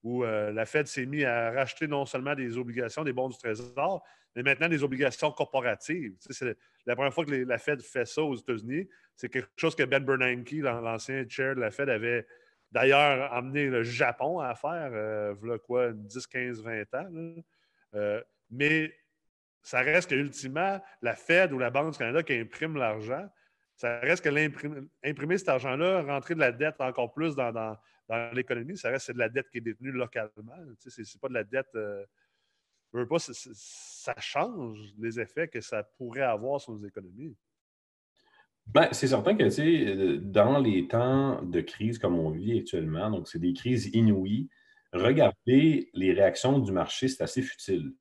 [0.06, 3.36] où euh, la Fed s'est mise à racheter non seulement des obligations, des bons du
[3.36, 6.14] Trésor, mais maintenant des obligations corporatives.
[6.20, 8.88] c'est la première fois que la Fed fait ça aux États-Unis.
[9.16, 12.24] C'est quelque chose que Ben Bernanke, l'ancien chair de la Fed, avait
[12.70, 17.08] d'ailleurs amené le Japon à faire, euh, voilà quoi, 10, 15, 20 ans.
[17.96, 18.94] Euh, mais
[19.60, 23.28] ça reste qu'ultimement, la Fed ou la Banque du Canada qui imprime l'argent,
[23.74, 27.76] ça reste que l'imprimer cet argent-là, rentrer de la dette encore plus dans
[28.32, 30.54] l'économie, ça reste de la dette qui est détenue localement.
[30.78, 31.74] Ce n'est pas de la dette.
[31.74, 32.04] Euh,
[32.92, 37.36] pas, ça change les effets que ça pourrait avoir sur nos économies.
[38.66, 43.28] Ben, c'est certain que euh, dans les temps de crise comme on vit actuellement, donc
[43.28, 44.48] c'est des crises inouïes,
[44.92, 47.92] regarder les réactions du marché, c'est assez futile.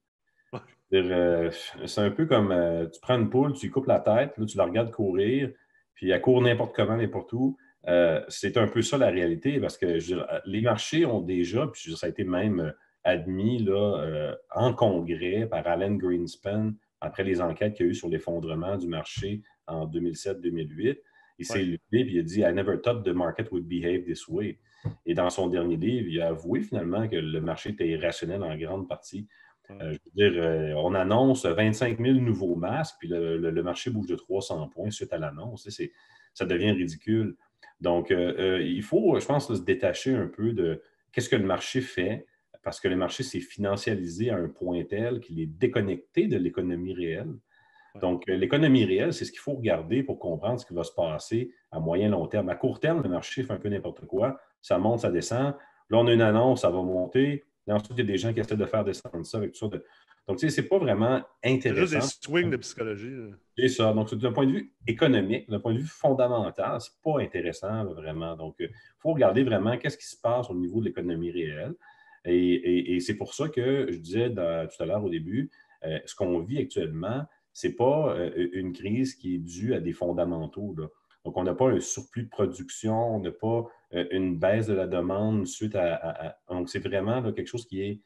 [0.93, 1.51] Euh,
[1.85, 2.49] c'est un peu comme
[2.93, 5.51] tu prends une poule, tu lui coupes la tête, là, tu la regardes courir,
[5.93, 7.57] puis à court n'importe comment, n'importe où.
[7.87, 9.97] Euh, c'est un peu ça la réalité parce que
[10.45, 15.65] les marchés ont déjà, puis ça a été même admis là, euh, en congrès par
[15.67, 20.97] Alan Greenspan après les enquêtes qu'il y a eu sur l'effondrement du marché en 2007-2008.
[21.37, 24.27] Il s'est levé et il a dit I never thought the market would behave this
[24.27, 24.57] way.
[25.05, 28.55] Et dans son dernier livre, il a avoué finalement que le marché était irrationnel en
[28.57, 29.27] grande partie.
[29.71, 34.07] Euh, je veux dire, euh, on annonce 25 000 nouveaux masques, puis le, marché bouge
[34.07, 35.67] de 300 points suite à l'annonce.
[36.33, 37.35] Ça devient ridicule.
[37.81, 41.81] Donc, euh, il faut, je pense, se détacher un peu de qu'est-ce que le marché
[41.81, 42.25] fait,
[42.63, 46.93] parce que le marché s'est financialisé à un point tel qu'il est déconnecté de l'économie
[46.93, 47.33] réelle.
[48.01, 51.51] Donc, l'économie réelle, c'est ce qu'il faut regarder pour comprendre ce qui va se passer
[51.71, 52.49] à moyen long terme.
[52.49, 54.37] À court terme, le marché fait un peu n'importe quoi.
[54.61, 55.53] Ça monte, ça descend.
[55.89, 57.45] Là, on a une annonce, ça va monter.
[57.67, 59.59] Et ensuite, il y a des gens qui essaient de faire descendre ça avec tout
[59.59, 59.67] ça.
[59.67, 59.83] De...
[60.27, 61.87] Donc, tu sais, c'est pas vraiment intéressant.
[61.87, 63.13] C'est juste des swings de psychologie.
[63.57, 63.93] C'est ça.
[63.93, 68.35] Donc, d'un point de vue économique, d'un point de vue fondamental, c'est pas intéressant vraiment.
[68.35, 71.75] Donc, il faut regarder vraiment qu'est-ce qui se passe au niveau de l'économie réelle.
[72.25, 75.51] Et, c'est pour ça que je disais tout à l'heure au début,
[75.83, 79.79] euh, ce qu'on vit actuellement, ce n'est pas euh, une crise qui est due à
[79.79, 80.75] des fondamentaux.
[81.23, 84.73] Donc, on n'a pas un surplus de production, on n'a pas euh, une baisse de
[84.73, 86.37] la demande suite à.
[86.49, 87.99] donc, c'est vraiment quelque chose qui est euh,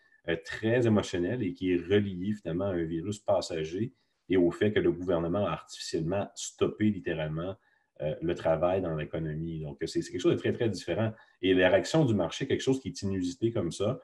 [0.46, 3.94] très émotionnel et qui est relié finalement à un virus passager
[4.30, 7.56] et au fait que le gouvernement a artificiellement stoppé littéralement
[8.02, 9.62] euh, le travail dans l'économie.
[9.62, 11.12] Donc, c'est quelque chose de très, très différent.
[11.42, 14.00] Et la réaction du marché, quelque chose qui est inusité comme ça,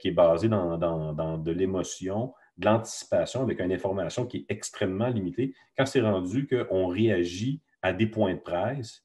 [0.00, 5.08] qui est basé dans, dans de l'émotion, de l'anticipation avec une information qui est extrêmement
[5.08, 5.54] limitée.
[5.76, 9.04] Quand c'est rendu qu'on réagit à des points de presse,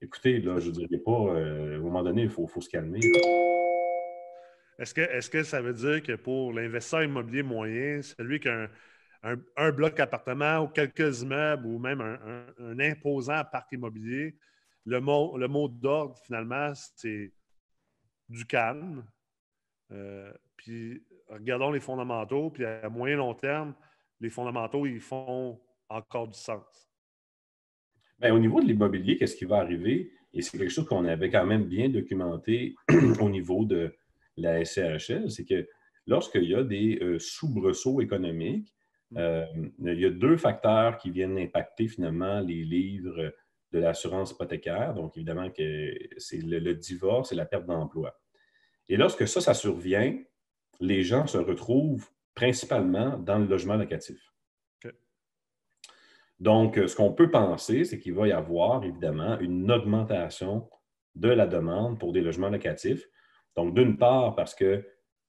[0.00, 3.00] écoutez, là, je ne dirais pas, euh, à un moment donné, il faut, se calmer.
[4.82, 8.68] Est-ce que, est que ça veut dire que pour l'investisseur immobilier moyen, celui qui a
[9.22, 14.36] un, bloc appartement ou quelques immeubles ou même un, imposant parc immobilier,
[14.84, 17.32] le mot, le mot d'ordre, finalement, c'est
[18.28, 19.06] du calme.
[19.92, 23.76] Euh, puis regardons les fondamentaux, puis à moyen long terme,
[24.18, 26.90] les fondamentaux, ils font encore du sens.
[28.18, 30.12] Ben, au niveau de l'immobilier, qu'est-ce qui va arriver?
[30.34, 32.74] Et c'est quelque chose qu'on avait quand même bien documenté
[33.20, 33.94] au niveau de
[34.36, 35.68] la SCHL, c'est que
[36.06, 38.72] lorsqu'il y a des euh, soubresauts économiques,
[39.10, 39.16] mm.
[39.18, 39.46] euh,
[39.84, 43.32] il y a deux facteurs qui viennent impacter finalement les livres
[43.72, 44.94] de l'assurance hypothécaire.
[44.94, 48.20] Donc, évidemment, que c'est le, divorce et la perte d'emploi.
[48.88, 50.18] Et lorsque ça, ça survient,
[50.80, 54.32] les gens se retrouvent principalement dans le logement locatif.
[56.40, 60.68] Donc, ce qu'on peut penser, c'est qu'il va y avoir évidemment une augmentation
[61.14, 63.08] de la demande pour des logements locatifs.
[63.56, 64.84] Donc, d'une part, parce qu'il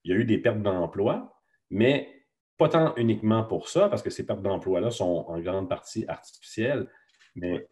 [0.06, 2.10] y a eu des pertes d'emploi, mais
[2.58, 6.88] pas tant uniquement pour ça, parce que ces pertes d'emploi-là sont en grande partie artificielles,
[7.36, 7.68] mais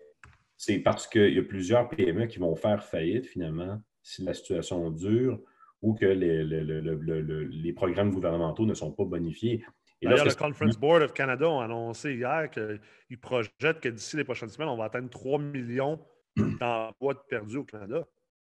[0.58, 4.90] c'est parce qu'il y a plusieurs PME qui vont faire faillite finalement si la situation
[4.92, 5.40] dure
[5.82, 9.64] ou que les, les programmes gouvernementaux ne sont pas bonifiés.
[10.02, 14.50] D'ailleurs, le Conference Board of Canada a annoncé hier qu'ils projettent que d'ici les prochaines
[14.50, 16.00] semaines, on va atteindre 3 millions
[16.36, 18.08] d'emplois perdus au Canada.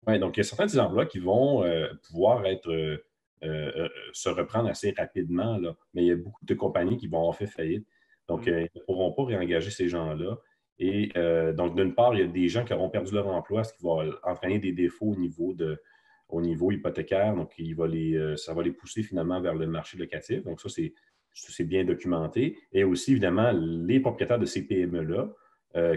[0.07, 3.05] Oui, donc il y a certains des emplois qui vont euh, pouvoir être, euh,
[3.43, 5.77] euh, se reprendre assez rapidement, là.
[5.95, 7.87] mais il y a beaucoup de compagnies qui vont avoir fait faillite.
[8.29, 8.51] Donc, mm.
[8.51, 10.39] ils ne pourront pas réengager ces gens-là.
[10.79, 11.09] Et
[11.55, 13.83] donc, d'une part, il y a des gens qui auront perdu leur emploi, ce qui
[13.83, 15.83] va entraîner des défauts au niveau, de,
[16.29, 17.35] au niveau hypothécaire.
[17.35, 20.45] Donc, il va les, ça va les pousser finalement vers le marché locatif.
[20.45, 20.93] Donc, ça, c'est
[21.33, 22.59] c'est bien documenté.
[22.73, 25.33] Et aussi, évidemment, les propriétaires de ces PME-là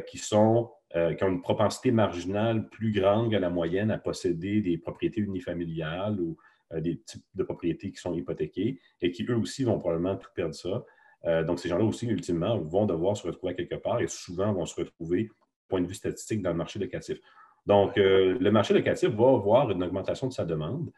[0.08, 4.62] qui, sont, euh, qui ont une propensité marginale plus grande que la moyenne à posséder
[4.62, 6.38] des propriétés unifamiliales ou
[6.74, 10.30] euh, des types de propriétés qui sont hypothéquées et qui, eux aussi, vont probablement tout
[10.36, 10.84] perdre ça.
[11.44, 14.76] donc, ces gens-là aussi, ultimement, vont devoir se retrouver quelque part et souvent vont se
[14.80, 15.30] retrouver,
[15.68, 17.20] point de vue statistique, dans le marché locatif.
[17.66, 20.90] Donc, le marché locatif va avoir une augmentation de sa demande.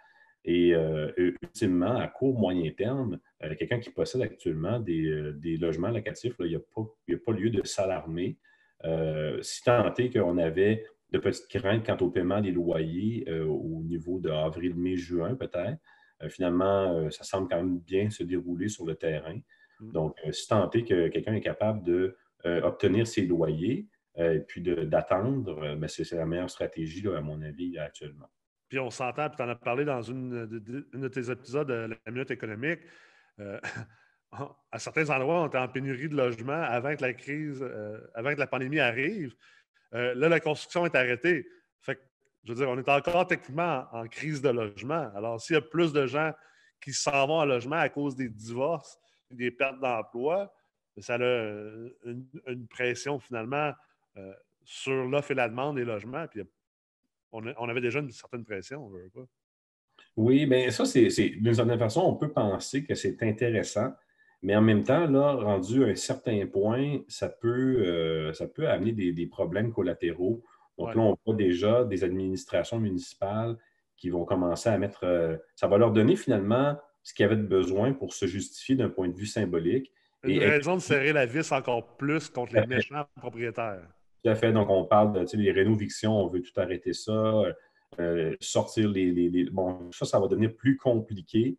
[0.43, 5.89] Et euh, ultimement, à court, moyen terme, euh, quelqu'un qui possède actuellement des, euh, logements
[5.89, 8.38] locatifs, il n'y a, pas lieu de s'alarmer.
[9.41, 14.20] Si tant est qu'on avait de petites craintes quant au paiement des loyers au niveau
[14.20, 15.78] de avril, mai, juin, peut-être,
[16.30, 19.39] finalement, ça semble quand même bien se dérouler sur le terrain.
[19.80, 19.91] Mm.
[19.91, 21.84] Donc, si tant est que quelqu'un est capable
[22.43, 23.88] d'obtenir ses loyers
[24.18, 28.30] et puis d'attendre, ben, c'est la meilleure stratégie, à mon avis, actuellement.
[28.72, 31.74] Puis on s'entend, puis tu en as parlé dans une de, tes épisodes de
[32.05, 32.80] la minute économique.
[33.39, 33.60] Euh,
[34.32, 38.34] à certains endroits, on était en pénurie de logements avant que la crise, euh, avant
[38.34, 39.36] que la pandémie arrive.
[39.93, 41.45] Euh, là, la construction est arrêtée.
[41.82, 42.01] Fait que,
[42.45, 45.11] je veux dire, on est encore techniquement en, crise de logement.
[45.15, 46.32] Alors, s'il y a plus de gens
[46.82, 48.97] qui s'en vont en logement à cause des divorces,
[49.29, 50.53] des pertes d'emploi,
[50.97, 53.73] ça a une, pression finalement
[54.63, 56.27] sur l'offre et la demande des logements.
[56.27, 56.41] Puis
[57.32, 59.25] on, avait déjà une certaine pression, on veut pas.
[60.17, 63.93] Oui, bien ça, c'est d'une certaine façon, on peut penser que c'est intéressant,
[64.44, 68.68] mais en même temps, là, rendu à un certain point, ça peut, euh, ça peut
[68.68, 70.44] amener des, problèmes collatéraux.
[70.78, 73.56] Donc là, on voit déjà des administrations municipales
[73.98, 75.04] qui vont commencer à mettre.
[75.04, 78.89] Euh, ça va leur donner finalement ce qu'ils avaient de besoin pour se justifier d'un
[78.89, 79.92] point de vue symbolique.
[80.24, 83.88] Une raison de serrer la vis encore plus contre les méchants propriétaires.
[84.24, 84.52] Tout à fait.
[84.52, 87.44] Donc, on parle de les rénovictions, on veut tout arrêter ça,
[88.00, 91.58] euh, sortir les, Bon, ça, ça va devenir plus compliqué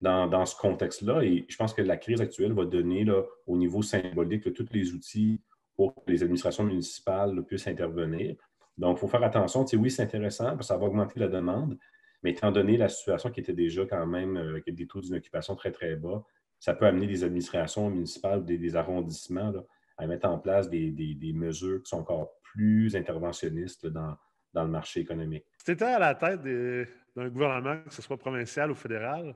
[0.00, 1.22] dans, ce contexte-là.
[1.22, 4.92] Et je pense que la crise actuelle va donner, là, au niveau symbolique, tous les
[4.92, 5.40] outils
[5.76, 8.36] pour que les administrations municipales puissent intervenir.
[8.76, 9.64] Donc, il faut faire attention.
[9.74, 11.78] oui, c'est intéressant parce que ça va augmenter la demande,
[12.22, 15.54] mais étant donné la situation qui était déjà quand même euh, avec des taux d'inoccupation
[15.54, 16.24] très, très bas,
[16.58, 19.52] ça peut amener des administrations municipales, des, des arrondissements
[19.96, 24.16] à mettre en place des, mesures qui sont encore plus interventionnistes dans,
[24.54, 25.44] le marché économique.
[25.58, 29.34] Si tu étais à la tête d'un gouvernement, que ce soit provincial ou fédéral,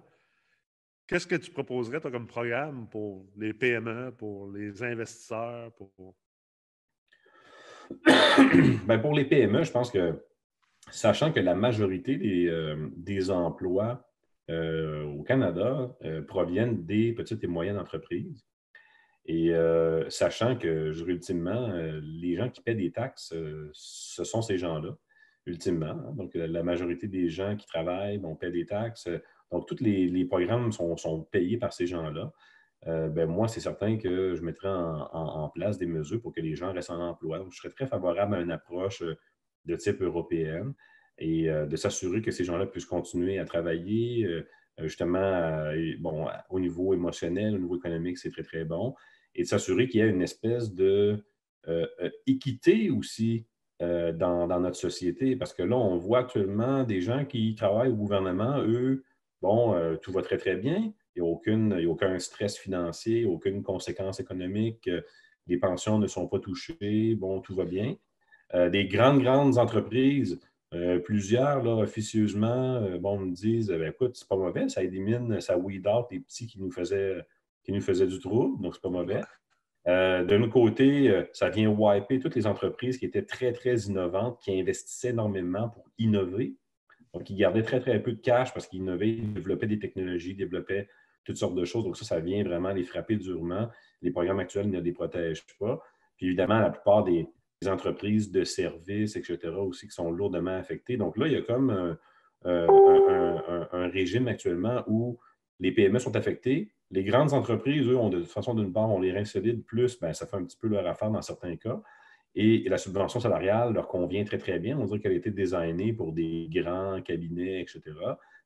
[1.08, 5.72] qu'est-ce que tu proposerais toi, comme programme pour les PME, pour les investisseurs?
[5.72, 6.14] Pour...
[8.86, 10.22] Ben, pour les PME, je pense que,
[10.90, 14.06] sachant que la majorité des, euh, emplois
[14.50, 18.44] euh, au Canada euh, proviennent des petites et moyennes entreprises,
[19.30, 19.52] et
[20.08, 23.34] sachant que, ultimement, euh, les gens qui paient des taxes,
[23.74, 24.96] ce sont ces gens-là,
[25.48, 25.86] ultimement.
[25.86, 26.14] Hein.
[26.16, 29.08] Donc, la majorité des gens qui travaillent, on paie des taxes.
[29.50, 32.32] Donc, tous les, programmes sont, payés par ces gens-là.
[32.86, 36.72] ben, moi, c'est certain que je mettrai en, place des mesures pour que les gens
[36.72, 37.38] restent en emploi.
[37.38, 39.02] Donc, je serais très favorable à une approche
[39.64, 40.74] de type européenne
[41.18, 44.28] et de s'assurer que ces gens-là puissent continuer à travailler.
[44.80, 48.94] justement, bon, au niveau émotionnel, au niveau économique, c'est très, très bon
[49.38, 51.24] et de s'assurer qu'il y a une espèce de
[51.68, 53.46] euh, euh, équité aussi
[53.82, 55.36] euh, dans, notre société.
[55.36, 59.04] Parce que là, on voit actuellement des gens qui travaillent au gouvernement, eux,
[59.42, 60.92] bon, tout va très, très bien.
[61.16, 64.88] Il n'y a, aucun stress financier, aucune conséquence économique.
[65.46, 67.14] Les pensions ne sont pas touchées.
[67.16, 67.96] Bon, tout va bien.
[68.54, 70.40] des grandes, grandes entreprises,
[71.04, 75.86] plusieurs, là, officieusement, bon, me disent ben, écoute, c'est pas mauvais, ça élimine, ça weed
[75.86, 77.24] out les petits qui nous faisaient
[77.68, 79.20] qui nous du trouble, donc c'est pas mauvais.
[79.88, 83.76] Euh, D'un autre côté, euh, ça vient wiper toutes les entreprises qui étaient très, très
[83.82, 86.56] innovantes, qui investissaient énormément pour innover.
[87.14, 90.34] Donc, ils gardaient très, très peu de cash parce qu'ils innovaient, ils développaient des technologies,
[90.34, 90.88] développaient
[91.24, 91.84] toutes sortes de choses.
[91.84, 93.68] Donc, ça, ça vient vraiment les frapper durement.
[94.02, 95.80] Les programmes actuels ne les protègent pas.
[96.16, 97.26] Puis, évidemment, la plupart des,
[97.66, 100.96] entreprises de services, etc., aussi, qui sont lourdement affectées.
[100.96, 101.96] Donc, là, il y a comme
[102.46, 105.18] euh, un régime actuellement où
[105.58, 109.00] les PME sont affectées, les grandes entreprises, eux, ont de toute façon, d'une part, ont
[109.00, 111.80] les reins solides, plus ben, ça fait un petit peu leur affaire dans certains cas.
[112.34, 114.78] Et, la subvention salariale leur convient très, très bien.
[114.78, 117.82] On dirait qu'elle a été designée pour des grands cabinets, etc.,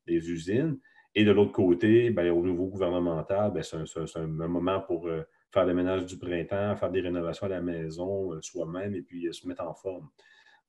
[0.07, 0.79] des usines.
[1.15, 3.77] Et de l'autre côté, ben, au niveau gouvernemental, ben, c'est
[4.17, 5.23] un, moment pour euh,
[5.53, 9.29] faire le ménage du printemps, faire des rénovations à la maison euh, soi-même et puis
[9.29, 10.09] euh, se mettre en forme.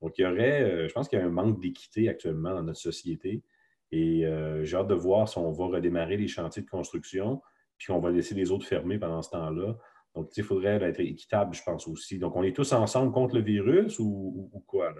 [0.02, 2.80] Donc, il y aurait, je pense qu'il y a un manque d'équité actuellement dans notre
[2.80, 3.42] société.
[3.90, 4.26] Et
[4.64, 7.40] j'ai hâte de voir si on va redémarrer les chantiers de construction
[7.78, 9.76] puis on va laisser les autres fermer pendant ce temps-là.
[10.14, 12.18] Donc, il faudrait être équitable, je pense aussi.
[12.18, 14.94] Donc, on est tous ensemble contre le virus ou, quoi?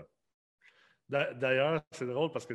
[1.08, 2.54] D'ailleurs, c'est drôle parce que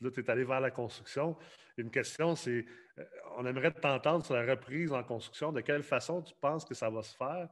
[0.00, 1.36] là, tu es allé vers la construction.
[1.76, 2.64] Une question, c'est
[2.98, 3.04] euh,
[3.36, 5.52] on aimerait t'entendre sur la reprise en construction.
[5.52, 7.48] De quelle façon tu penses que ça va se faire?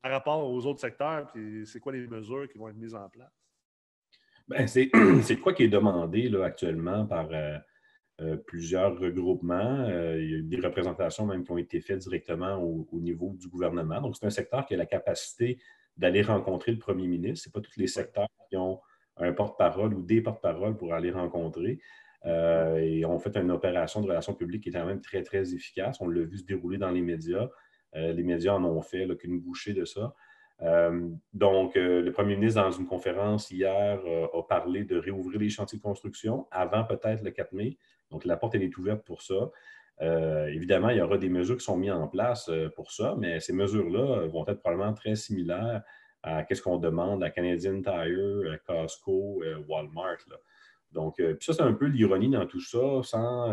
[0.00, 1.30] Par rapport aux autres secteurs?
[1.32, 3.32] Puis c'est quoi les mesures qui vont être mises en place?
[4.48, 4.66] Bien,
[5.22, 7.28] c'est quoi qui est demandé là, actuellement par.
[7.32, 7.58] Euh,
[8.20, 9.86] euh, plusieurs regroupements.
[9.88, 13.46] Euh, il y a des représentations même qui ont été faites directement au, niveau du
[13.46, 14.00] gouvernement.
[14.00, 15.60] Donc, c'est un secteur qui a la capacité
[15.96, 17.44] d'aller rencontrer le premier ministre.
[17.44, 18.80] Ce n'est pas tous les secteurs qui ont
[19.18, 21.78] un porte-parole ou des porte-paroles pour aller rencontrer.
[22.26, 25.54] Euh, et on fait une opération de relations publiques qui est quand même très, très
[25.54, 26.00] efficace.
[26.00, 27.48] On l'a vu se dérouler dans les médias.
[27.94, 30.12] les médias en ont fait qu'une bouchée de ça.
[31.32, 34.00] donc, le premier ministre, dans une conférence hier,
[34.34, 37.78] a parlé de réouvrir les chantiers de construction avant peut-être le 4 mai.
[38.10, 39.50] Donc, la porte, elle est ouverte pour ça.
[40.00, 43.16] Euh, évidemment, il y aura des mesures qui sont mises en place euh, pour ça,
[43.18, 45.82] mais ces mesures-là vont être probablement très similaires
[46.22, 50.18] à ce qu'on demande à Canadian Tire, à Costco, euh, Walmart.
[50.92, 53.52] Donc, ça, c'est un peu l'ironie dans tout ça, sans.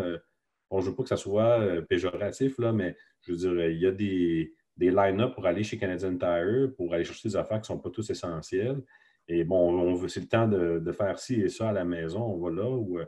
[0.69, 3.77] bon, je ne veux pas que ça soit péjoratif, là, mais je veux dire, il
[3.77, 7.71] y a des, line-up pour aller chez Canadian Tire, pour aller chercher des affaires qui
[7.71, 8.81] ne sont pas tous essentielles.
[9.27, 12.37] Et bon, c'est le temps de, de, faire ci et ça à la maison, on
[12.37, 12.99] va là, ou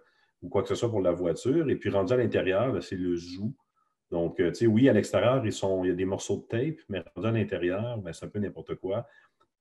[0.42, 1.70] ou quoi que ce soit pour la voiture.
[1.70, 3.54] Et puis rendu à l'intérieur, ben, c'est le zoo.
[4.12, 7.04] Donc, euh, tu sais, oui, à l'extérieur, il y a des morceaux de tape, mais
[7.16, 9.06] rendu à l'intérieur, ben, c'est un peu n'importe quoi.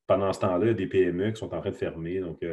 [0.07, 2.21] pendant ce temps-là, il y a des PME qui sont en train de fermer.
[2.21, 2.45] Donc,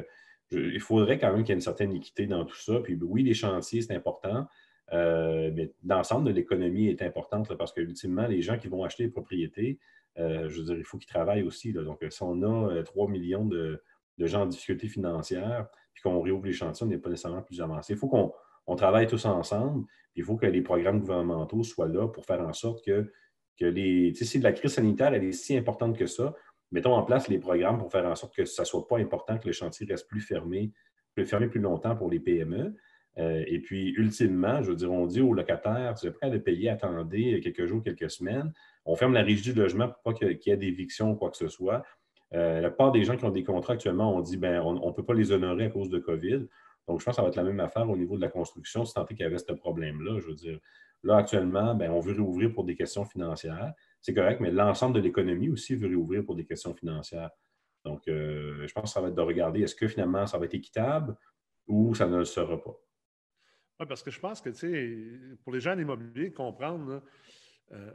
[0.52, 2.80] il faudrait quand même qu'il y ait une certaine équité dans tout ça.
[2.80, 4.48] Puis oui, les chantiers, c'est important.
[4.92, 9.12] mais l'ensemble de l'économie est importante parce que, ultimement, les gens qui vont acheter des
[9.12, 9.80] propriétés,
[10.18, 11.74] je veux dire, il faut qu'ils travaillent aussi.
[11.74, 13.84] Donc, si on a 3 millions de,
[14.18, 17.62] de gens en difficulté financière, puis qu'on réouvre les chantiers, on n'est pas nécessairement plus
[17.62, 17.94] avancé.
[17.94, 19.86] Il faut qu'on travaille tous ensemble,
[20.16, 23.12] il faut que les programmes gouvernementaux soient là pour faire en sorte que,
[23.60, 24.14] que les.
[24.14, 26.34] Si la crise sanitaire elle est si importante que ça,
[26.72, 29.38] mettons en place les programmes pour faire en sorte que ça ne soit pas important,
[29.38, 30.72] que le chantier reste plus fermé,
[31.14, 32.76] plus fermé plus longtemps pour les PME.
[33.20, 36.40] Euh, et puis, ultimement, je veux dire, on dit aux locataires, tu es prêt à
[36.40, 38.52] payer, attendez quelques jours, quelques semaines.
[38.86, 41.38] On ferme la régie du logement pour pas qu'il y ait d'éviction ou quoi que
[41.38, 41.84] ce soit.
[42.34, 44.92] Euh, la plupart des gens qui ont des contrats actuellement, on dit ben, on ne
[44.92, 46.48] peut pas les honorer à cause de COVID.
[46.88, 48.84] Donc, je pense que ça va être la même affaire au niveau de la construction,
[48.86, 50.20] si tant est qu'il y avait ce problème-là.
[50.20, 50.60] Je veux dire,
[51.04, 53.74] là, actuellement, ben, on veut réouvrir pour des questions financières.
[54.02, 57.30] C'est correct, mais l'ensemble de l'économie aussi veut réouvrir pour des questions financières.
[57.86, 60.46] Donc, euh, je pense que ça va être de regarder est-ce que finalement ça va
[60.46, 61.16] être équitable
[61.68, 62.76] ou ça ne le sera pas?
[63.80, 67.02] Oui, parce que je pense que, tu sais, pour les gens en immobilier, comprendre,
[67.72, 67.92] euh,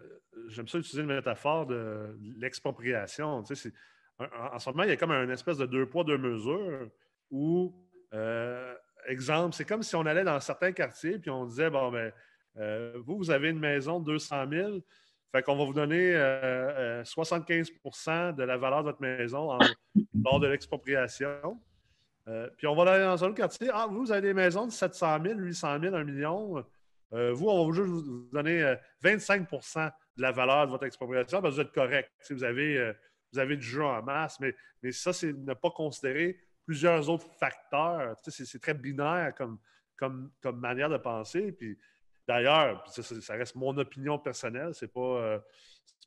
[0.48, 3.42] j'aime ça utiliser une métaphore de l'expropriation.
[3.42, 3.72] Tu sais,
[4.20, 6.88] en ce moment, il y a comme un espèce de deux poids, deux mesures
[7.30, 7.74] où,
[8.14, 8.74] euh,
[9.06, 12.12] exemple, c'est comme si on allait dans certains quartiers puis on disait, bon, ben,
[12.56, 14.78] euh, vous, vous avez une maison de 200 000,
[15.30, 19.56] fait qu'on va vous donner 75% euh, de la valeur de votre maison
[20.24, 21.60] lors de l'expropriation.
[22.56, 23.68] puis on va aller dans un autre quartier.
[23.72, 26.64] Ah, vous, vous avez des maisons de 700 000, 800 000, 1 million.
[27.12, 31.60] vous, on va juste vous donner 25% de la valeur de votre expropriation parce que
[31.60, 32.10] vous êtes correct.
[32.20, 32.94] Si vous avez
[33.32, 37.26] vous avez du jeu en masse, mais, mais ça, c'est ne pas considérer plusieurs autres
[37.38, 38.14] facteurs.
[38.26, 39.58] c'est très binaire comme,
[39.96, 41.52] comme, manière de penser.
[41.52, 41.78] Puis
[42.26, 45.38] d'ailleurs, ça, reste mon opinion personnelle, ce n'est pas, euh,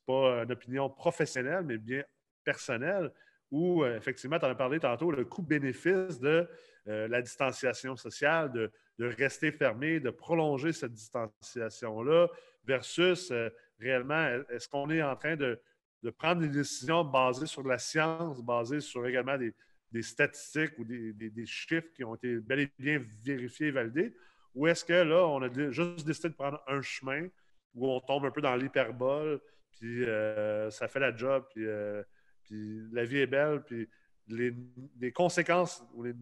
[0.06, 2.04] pas une opinion professionnelle, mais bien
[2.44, 3.12] personnelle,
[3.50, 6.48] où euh, effectivement, tu en as parlé tantôt, le coût-bénéfice de
[6.88, 8.70] euh, la distanciation sociale, de,
[9.00, 12.28] rester fermé, de prolonger cette distanciation-là,
[12.64, 13.32] versus
[13.80, 15.60] réellement, est-ce qu'on est en train de
[16.02, 21.46] de prendre des décisions basées sur la science, basées sur également des, statistiques ou des,
[21.46, 24.14] chiffres qui ont été bel et bien vérifiés et validés,
[24.54, 27.28] ou est-ce que là, on a juste décidé de prendre un chemin
[27.74, 29.40] où on tombe un peu dans l'hyperbole,
[29.78, 32.02] puis euh, ça fait la job, euh,
[32.44, 33.88] puis, la vie est belle, puis
[34.28, 36.14] les, conséquences ou les,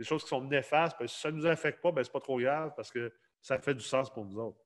[0.00, 2.20] choses qui sont néfastes, ben, si ça ne nous affecte pas, ben, ce n'est pas
[2.20, 4.65] trop grave parce que ça fait du sens pour nous autres.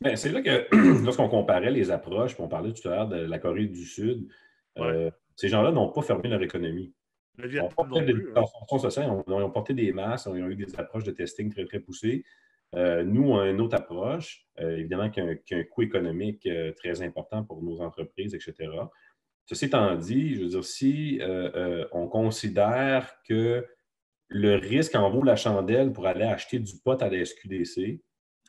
[0.00, 0.66] Ben, c'est là que
[1.04, 4.28] lorsqu'on comparait les approches, puis on parlait tout à l'heure de la Corée du Sud,
[4.78, 6.94] euh, ces gens-là n'ont pas fermé leur économie.
[7.42, 11.50] Ils ont, porté des, ont, porté des masses, ils ont eu des approches de testing
[11.50, 12.24] très, très poussées.
[12.74, 17.02] Euh, nous, on a une autre approche, euh, évidemment, qui a, un, coût économique très
[17.02, 18.70] important pour nos entreprises, etc.
[19.46, 21.20] Ceci étant dit, je veux dire, si
[21.92, 23.66] on considère que
[24.28, 28.00] le risque en vaut la chandelle pour aller acheter du pot à la SQDC,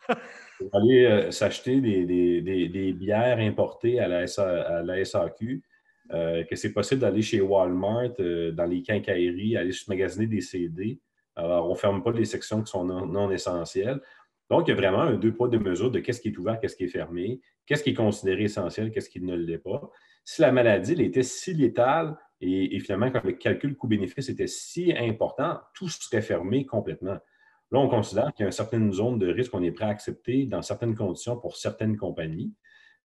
[0.07, 4.27] pour aller euh, s'acheter des, bières importées à la,
[5.05, 5.63] SAQ,
[6.11, 10.41] euh, que c'est possible d'aller chez Walmart, euh, dans les quincailleries, aller se magasiner des
[10.41, 10.99] CD.
[11.35, 14.01] Alors, on ne ferme pas les sections qui sont non, essentielles.
[14.49, 16.59] Donc, il y a vraiment un deux poids, deux mesures de qu'est-ce qui est ouvert,
[16.59, 19.89] qu'est-ce qui est fermé, qu'est-ce qui est considéré essentiel, qu'est-ce qui ne l'est pas.
[20.25, 25.59] Si la maladie était si létale et finalement, quand le calcul coût-bénéfice était si important,
[25.75, 27.17] tout serait fermé complètement.
[27.71, 29.89] Là, on considère qu'il y a une certaine zone de risque qu'on est prêt à
[29.89, 32.53] accepter dans certaines conditions pour certaines compagnies.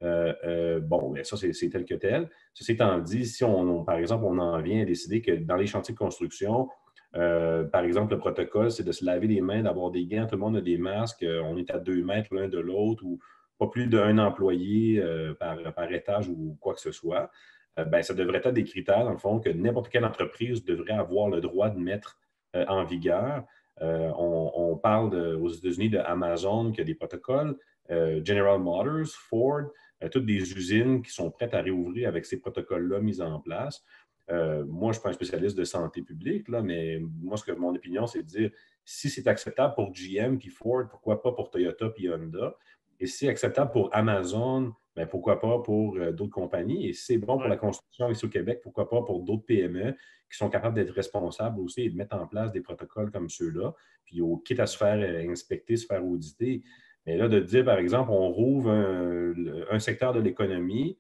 [0.03, 2.31] Euh, euh, bon, bien, ça, c'est tel que tel.
[2.55, 5.67] Ceci étant dit, si on, par exemple, on en vient à décider que dans les
[5.67, 6.69] chantiers de construction,
[7.17, 10.35] euh, par exemple, le protocole, c'est de se laver les mains, d'avoir des gants, tout
[10.35, 13.19] le monde a des masques, on est à deux mètres l'un de l'autre ou
[13.59, 15.01] pas plus d'un employé
[15.39, 17.31] par, par, étage ou quoi que ce soit,
[17.77, 21.29] ben, ça devrait être des critères, dans le fond, que n'importe quelle entreprise devrait avoir
[21.29, 22.19] le droit de mettre
[22.53, 23.45] en vigueur.
[23.83, 27.57] Euh, on, parle aux États-Unis de Amazon qui a des protocoles,
[27.91, 29.63] euh, General Motors, Ford,
[30.03, 33.83] euh, toutes des usines qui sont prêtes à réouvrir avec ces protocoles-là mis en place.
[34.29, 38.23] moi, je ne suis pas un spécialiste de santé publique, mais moi, mon opinion, c'est
[38.23, 38.51] de dire
[38.85, 42.57] si c'est acceptable pour GM puis Ford, pourquoi pas pour Toyota puis Honda?
[43.01, 46.89] Et si c'est acceptable pour Amazon, ben, pourquoi pas pour d'autres compagnies?
[46.89, 49.95] Et si c'est bon pour la construction ici au Québec, pourquoi pas pour d'autres PME
[50.31, 53.75] qui sont capables d'être responsables aussi et de mettre en place des protocoles comme ceux-là,
[54.05, 56.63] puis au, quitte à se faire euh, inspecter, se faire auditer.
[57.07, 60.99] Mais là, de dire, par exemple, on rouvre un, secteur de l'économie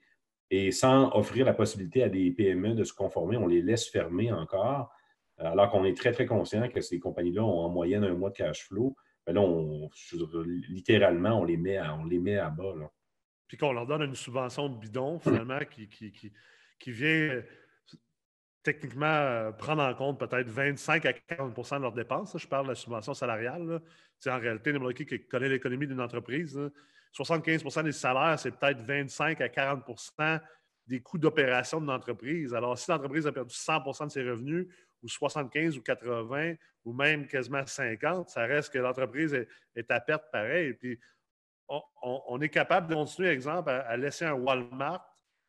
[0.50, 4.30] et sans offrir la possibilité à des PME de se conformer, on les laisse fermer
[4.30, 4.90] encore,
[5.38, 8.36] alors qu'on est très, très conscient que ces compagnies-là ont en moyenne un mois de
[8.36, 8.94] cash flow.
[9.26, 9.88] Mais ben là, on,
[10.68, 12.74] littéralement, on les met à, on les met à bas.
[13.46, 17.42] Puis qu'on leur donne une subvention de bidon, finalement, qui qui vient
[18.62, 22.36] techniquement prendre en compte peut-être 25 à 40% de leurs dépenses.
[22.36, 23.80] Je parle de la subvention salariale.
[24.26, 26.58] En réalité, n'importe qui qui connaît l'économie d'une entreprise,
[27.16, 30.40] 75% des salaires, c'est peut-être 25 à 40%
[30.86, 32.54] des coûts d'opération de l'entreprise.
[32.54, 34.66] Alors, si l'entreprise a perdu 100% de ses revenus,
[35.02, 39.34] ou 75 ou 80, ou même quasiment 50, ça reste que l'entreprise
[39.76, 40.72] est, à perte pareil.
[40.74, 40.98] Puis,
[41.68, 45.06] on, est capable de continuer, exemple, à, laisser un Walmart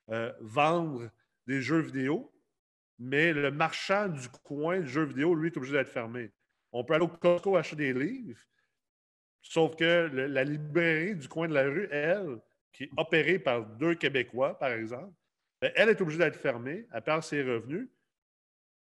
[0.09, 1.09] euh, vendre
[1.47, 2.31] des jeux vidéo,
[2.99, 6.31] mais le marchand du coin de jeux vidéo, lui, est obligé d'être fermé.
[6.71, 8.39] On peut aller au Costco acheter des livres,
[9.41, 12.39] sauf que la librairie du coin de la rue, elle,
[12.73, 15.13] qui est opérée par deux Québécois, par exemple,
[15.61, 17.89] ben, elle est obligée d'être fermée, elle perd ses revenus.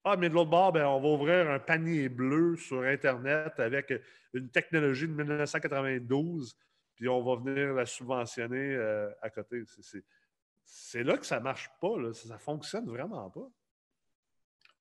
[0.06, 3.94] Ah, mais de l'autre bord, ben, on va ouvrir un panier bleu sur Internet avec
[4.34, 6.58] une technologie de 1992,
[7.08, 9.64] on va venir la subventionner euh, à côté.
[10.66, 11.96] C'est là que ça ne marche pas.
[12.14, 13.50] Ça ne fonctionne vraiment pas.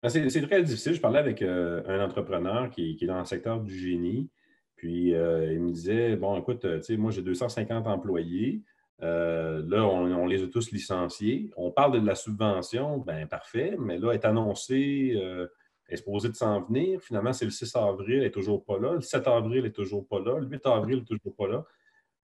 [0.03, 0.95] Ben, c'est très difficile.
[0.95, 4.31] Je parlais avec euh, un entrepreneur qui, est dans le secteur du génie.
[4.77, 8.63] Puis euh, il me disait Bon, écoute, moi j'ai 250 employés.
[9.03, 11.51] Là, on, les a tous licenciés.
[11.57, 15.49] On parle de la subvention, bien parfait, mais là, est annoncé, euh,
[15.89, 17.01] est supposé de s'en venir.
[17.01, 18.95] Finalement, c'est le 6 avril, elle n'est toujours pas là.
[18.95, 20.39] Le 7 avril, elle n'est toujours pas là.
[20.39, 21.65] Le 8 avril, elle n'est toujours pas là.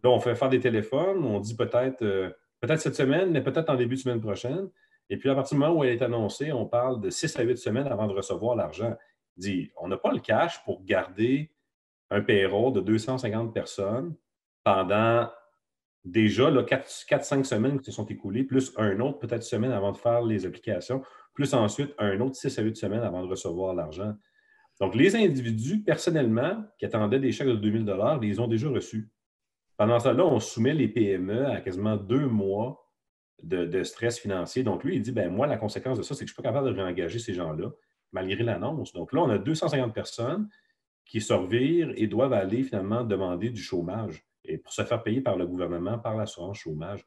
[0.03, 1.25] Là, on fait faire des téléphones.
[1.25, 2.31] On dit peut-être euh,
[2.61, 4.69] peut-être cette semaine, mais peut-être en début de semaine prochaine.
[5.11, 7.43] Et puis, à partir du moment où elle est annoncée, on parle de 6 à
[7.43, 8.97] 8 semaines avant de recevoir l'argent.
[9.37, 11.51] dit, on n'a pas le cash pour garder
[12.11, 14.15] un payroll de 250 personnes
[14.65, 15.31] pendant
[16.05, 20.23] déjà 4-5 semaines qui se sont écoulées, plus un autre peut-être semaine avant de faire
[20.23, 21.03] les applications,
[21.35, 24.15] plus ensuite un autre 6 à 8 semaines avant de recevoir l'argent.
[24.81, 29.11] Donc, les individus, personnellement, qui attendaient des chèques de 2000 les ont déjà reçus.
[29.79, 32.85] Pendant ce temps-là, on soumet les PME à quasiment deux mois
[33.43, 34.65] de, stress financier.
[34.65, 36.43] Donc, lui, il dit, ben moi, la conséquence de ça, c'est que je ne suis
[36.43, 37.71] pas capable de réengager ces gens-là,
[38.11, 38.93] malgré l'annonce.
[38.93, 40.49] Donc là, on a 250 personnes
[41.05, 41.33] qui se
[41.97, 45.97] et doivent aller finalement demander du chômage et pour se faire payer par le gouvernement,
[45.97, 47.07] par l'assurance chômage.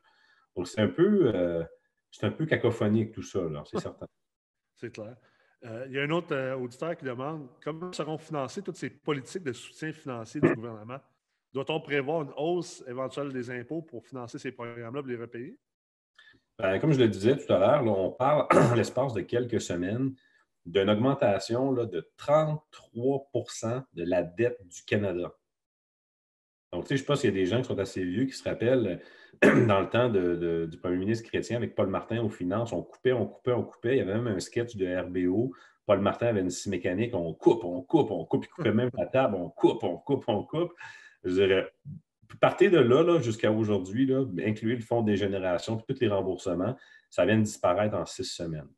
[0.55, 1.63] Donc, c'est un peu, euh,
[2.09, 4.07] c'est un peu cacophonique tout ça, c'est certain.
[4.75, 5.17] C'est clair.
[5.65, 8.89] Euh, il y a un autre euh, auditeur qui demande comment seront financées toutes ces
[8.89, 10.99] politiques de soutien financier du gouvernement?
[11.53, 15.57] Doit-on prévoir une hausse éventuelle des impôts pour financer ces programmes-là et les repayer?
[16.57, 20.13] Ben, comme je le disais tout à l'heure, on parle en l'espace de quelques semaines
[20.65, 25.33] d'une augmentation de 33% de la dette du Canada.
[26.71, 28.33] Donc, tu sais, je pense qu'il y a des gens qui sont assez vieux qui
[28.33, 29.01] se rappellent
[29.41, 33.25] dans le temps du premier ministre chrétien avec Paul Martin aux finances, on coupait, on
[33.25, 33.95] coupait, on coupait.
[33.95, 35.51] Il y avait même un sketch de RBO.
[35.85, 38.45] Paul Martin avait une scie mécanique, on coupe, on coupe, on coupe.
[38.45, 40.71] Il coupait même la table, on coupe, on coupe, on coupe.
[41.23, 41.71] Je dirais,
[42.39, 44.11] partez de là, là jusqu'à aujourd'hui,
[44.45, 46.75] incluer le fonds des générations, tous les remboursements,
[47.09, 48.69] ça vient de disparaître en six semaines.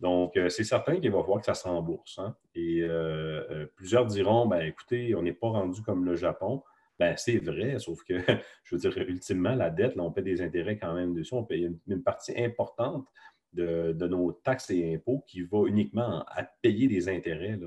[0.00, 2.18] Donc, euh, c'est certain qu'il va voir que ça se rembourse.
[2.18, 2.36] Hein.
[2.54, 6.62] Et euh, euh, plusieurs diront, ben, écoutez, on n'est pas rendu comme le Japon.
[6.98, 8.14] Ben, c'est vrai, sauf que,
[8.64, 11.34] je veux dire, ultimement, la dette, là, on paie des intérêts quand même dessus.
[11.34, 13.06] On paye une, partie importante
[13.52, 17.58] de, nos taxes et impôts qui va uniquement à payer des intérêts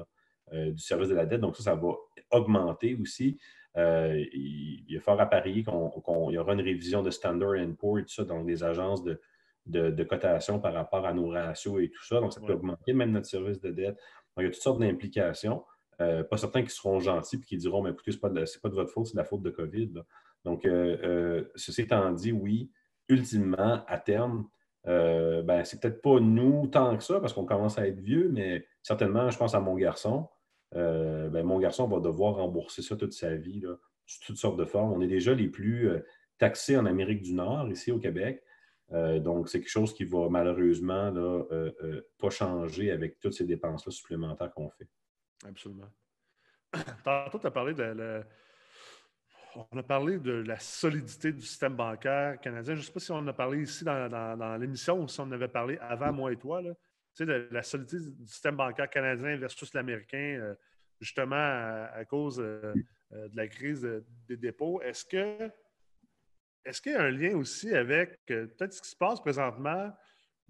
[0.52, 1.42] du service de la dette.
[1.42, 1.96] Donc, ça, ça va
[2.32, 3.40] augmenter aussi.
[3.76, 8.00] Euh, il, y a fort à parier qu'il y aura une révision de Standard Poor's
[8.00, 9.20] et tout ça, donc des agences de,
[9.66, 12.20] de, cotation par rapport à nos ratios et tout ça.
[12.20, 13.96] Donc, ça peut augmenter même notre service de dette.
[14.36, 15.64] Donc, il y a toutes sortes d'implications.
[16.00, 18.70] Euh, pas certains qui seront gentils et qui diront Mais écoutez, ce n'est pas, pas,
[18.70, 19.94] de votre faute, c'est de la faute de COVID.
[20.46, 22.72] Donc, euh, ceci étant dit, oui,
[23.10, 24.48] ultimement, à terme,
[24.86, 28.66] ben, c'est peut-être pas nous tant que ça, parce qu'on commence à être vieux, mais
[28.82, 30.30] certainement, je pense à mon garçon.
[30.74, 34.66] Ben, mon garçon va devoir rembourser ça toute sa vie, là, sous toutes sortes de
[34.66, 34.94] formes.
[34.94, 35.90] On est déjà les plus
[36.38, 38.44] taxés en Amérique du Nord, ici au Québec.
[38.92, 41.44] donc, c'est quelque chose qui va malheureusement là,
[42.18, 44.88] pas changer avec toutes ces dépenses-là supplémentaires qu'on fait.
[45.46, 45.90] Absolument.
[47.04, 48.24] Tantôt, tu as parlé de
[49.72, 52.76] On a parlé de la solidité du système bancaire canadien.
[52.76, 55.24] Je ne sais pas si on en a parlé ici dans, l'émission ou si on
[55.24, 56.62] en avait parlé avant moi et toi.
[57.18, 60.54] Tu sais, de la solidité du système bancaire canadien versus l'américain, euh,
[61.02, 62.76] justement à, cause euh,
[63.12, 63.88] euh, de la crise
[64.28, 64.80] des dépôts.
[64.84, 65.50] Est-ce que
[66.64, 69.92] est-ce qu'il y a un lien aussi avec peut-être ce qui se passe présentement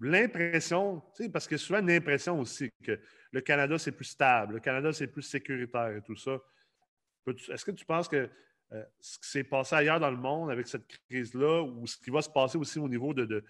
[0.00, 1.02] l'impression,
[1.32, 3.00] parce que souvent une impression aussi que
[3.30, 6.38] le Canada, c'est plus stable, le Canada, c'est plus sécuritaire et tout ça.
[7.26, 8.28] Est-ce que tu penses que
[9.00, 12.20] ce qui s'est passé ailleurs dans le monde avec cette crise-là, ou ce qui va
[12.20, 13.42] se passer aussi au niveau de,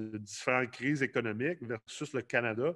[0.00, 2.74] différentes crises économiques versus le Canada,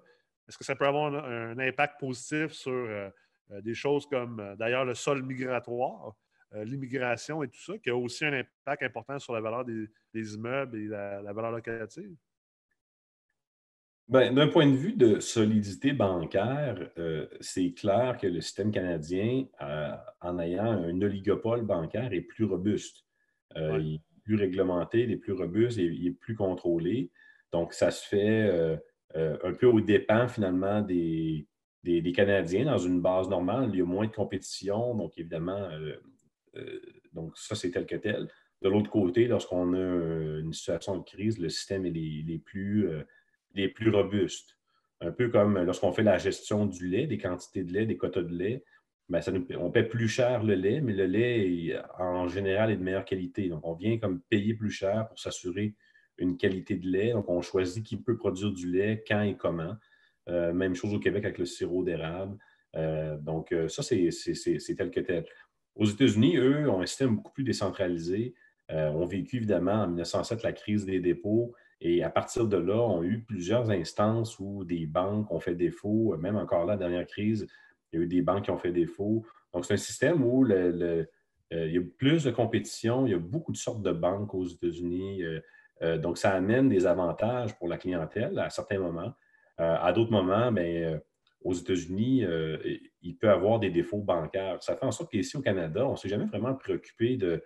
[0.48, 3.08] est-ce que ça peut avoir un, impact positif sur euh,
[3.52, 6.14] euh, des choses comme, d'ailleurs, le sol migratoire,
[6.52, 10.78] l'immigration et tout ça, qui a aussi un impact important sur la valeur des, immeubles
[10.78, 12.16] et la valeur locative?
[14.10, 19.44] Ben, d'un point de vue de solidité bancaire, euh, c'est clair que le système canadien,
[19.62, 23.04] euh, en ayant un oligopole bancaire, est plus robuste.
[23.56, 24.00] Euh, est
[24.36, 27.10] réglementé, il plus robuste, il plus contrôlé.
[27.52, 28.78] Donc, ça se fait
[29.14, 31.46] un peu au dépens, finalement, des,
[31.82, 33.70] des, Canadiens dans une base normale.
[33.72, 35.68] Il y a moins de compétition, donc évidemment,
[37.12, 38.28] donc ça, c'est tel que tel.
[38.62, 42.88] De l'autre côté, lorsqu'on a une situation de crise, le système est les plus
[43.54, 44.56] les plus robustes.
[45.00, 48.22] Un peu comme lorsqu'on fait la gestion du lait, des quantités de lait, des quotas
[48.22, 48.64] de lait,
[49.10, 53.04] nous, on paie plus cher le lait, mais le lait, en général, est de meilleure
[53.04, 53.48] qualité.
[53.48, 55.74] Donc, on vient comme payer plus cher pour s'assurer
[56.18, 57.12] une qualité de lait.
[57.12, 59.76] Donc, on choisit qui peut produire du lait, quand et comment.
[60.28, 62.38] Euh, même chose au Québec avec le sirop d'érable.
[62.76, 65.24] Euh, donc, euh, ça, c'est tel que tel.
[65.74, 68.34] Aux États-Unis, eux, ont un système beaucoup plus décentralisé.
[68.68, 71.54] ont vécu évidemment en 1907 la crise des dépôts.
[71.80, 75.54] Et à partir de là, on a eu plusieurs instances où des banques ont fait
[75.54, 76.16] défaut.
[76.18, 77.46] Même encore là, la dernière crise,
[77.92, 79.24] il y a eu des banques qui ont fait défaut.
[79.52, 81.04] Donc, c'est un système où euh,
[81.50, 84.46] il y a plus de compétition, il y a beaucoup de sortes de banques aux
[84.46, 85.22] États-Unis.
[85.22, 85.40] Euh,
[85.82, 89.12] euh, donc, ça amène des avantages pour la clientèle à certains moments.
[89.58, 91.00] à d'autres moments, bien,
[91.42, 92.24] aux États-Unis,
[93.02, 94.62] il peut y avoir des défauts bancaires.
[94.62, 97.42] Ça fait en sorte qu'ici au Canada, on ne s'est jamais vraiment préoccupé de,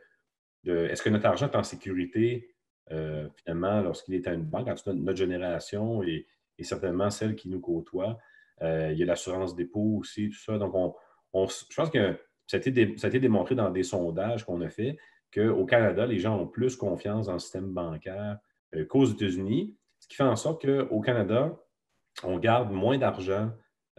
[0.64, 2.55] est-ce que notre argent est en sécurité
[2.88, 6.26] finalement, lorsqu'il est à une banque, en tout cas notre génération et,
[6.62, 8.16] certainement celle qui nous côtoie.
[8.62, 10.59] Euh, il y a l'assurance dépôt aussi, tout ça.
[10.59, 14.96] Donc, on, je pense que ça a, été démontré dans des sondages qu'on a fait
[15.32, 18.38] qu'au Canada, les gens ont plus confiance dans le système bancaire
[18.74, 21.59] euh, qu'aux États-Unis, ce qui fait en sorte qu'au Canada,
[22.22, 23.50] on garde moins d'argent,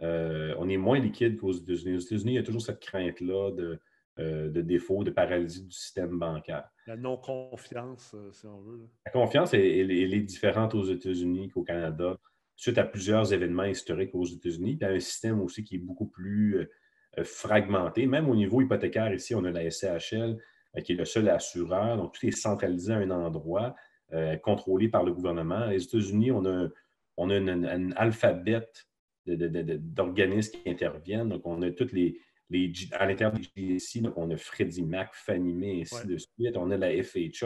[0.01, 1.97] on est moins liquide qu'aux États-Unis.
[1.97, 3.79] Aux États-Unis, il y a toujours cette crainte-là de,
[4.17, 6.69] de défaut, de paralysie du système bancaire.
[6.87, 8.87] La non-confiance, euh, si on veut.
[9.07, 12.17] La confiance, elle, est différente aux États-Unis qu'au Canada,
[12.55, 14.77] suite à plusieurs événements historiques aux États-Unis.
[14.77, 16.71] Puis un système aussi qui est beaucoup plus euh,
[17.19, 18.05] euh, fragmenté.
[18.07, 20.37] Même au niveau hypothécaire, ici, on a la SCHL,
[20.83, 21.97] qui est le seul assureur.
[21.97, 23.75] Donc, tout est centralisé à un endroit,
[24.43, 25.67] contrôlé par le gouvernement.
[25.67, 26.67] Les États-Unis, on a,
[27.15, 28.67] on a un alphabet
[29.25, 31.29] d'organismes qui interviennent.
[31.29, 32.19] Donc, on a toutes les,
[32.91, 36.55] à l'intérieur des GSI, on a Freddie Mac, Fannie Mae, ainsi de suite.
[36.55, 37.43] On a la FH.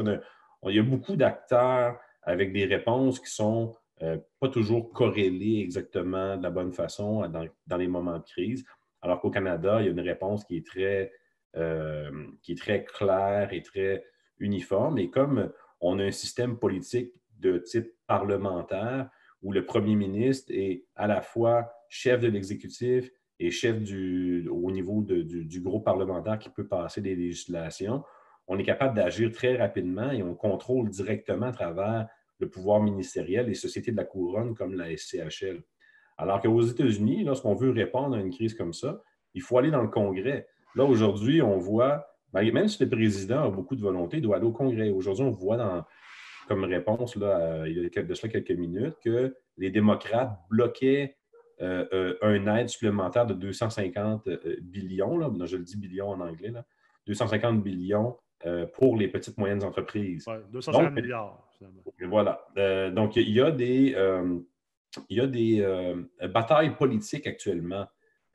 [0.67, 6.37] il y a beaucoup d'acteurs avec des réponses qui sont euh, pas toujours corrélées exactement
[6.37, 8.65] de la bonne façon dans, les moments de crise.
[9.01, 11.11] Alors qu'au Canada, il y a une réponse qui est très,
[11.55, 12.09] euh,
[12.41, 14.03] qui est très claire et très
[14.39, 14.97] uniforme.
[14.99, 19.09] Et comme on a un système politique de type parlementaire
[19.41, 24.69] où le premier ministre est à la fois chef de l'exécutif et chef du, au
[24.71, 28.03] niveau du, groupe parlementaire qui peut passer des législations,
[28.47, 32.07] on est capable d'agir très rapidement et on contrôle directement à travers
[32.39, 35.61] le pouvoir ministériel les sociétés de la couronne comme la SCHL.
[36.17, 39.01] Alors qu'aux États-Unis, lorsqu'on veut répondre à une crise comme ça,
[39.33, 40.47] il faut aller dans le Congrès.
[40.75, 44.37] Là, aujourd'hui, on voit, ben, même si le président a beaucoup de volonté, il doit
[44.37, 44.89] aller au Congrès.
[44.89, 45.85] Aujourd'hui, on voit dans,
[46.47, 51.15] comme réponse, là, il y a de cela quelques minutes, que les démocrates bloquaient
[51.61, 56.21] euh, euh, un aide supplémentaire de 250 euh, billions, là, je le dis billions en
[56.21, 56.53] anglais,
[57.05, 58.17] 250 billions
[58.73, 60.27] pour les petites et moyennes entreprises.
[60.27, 61.45] Ouais, 250 milliards.
[62.01, 62.45] Voilà.
[62.91, 63.95] donc, il y a des,
[65.09, 65.95] il y a des
[66.33, 67.87] batailles politiques actuellement.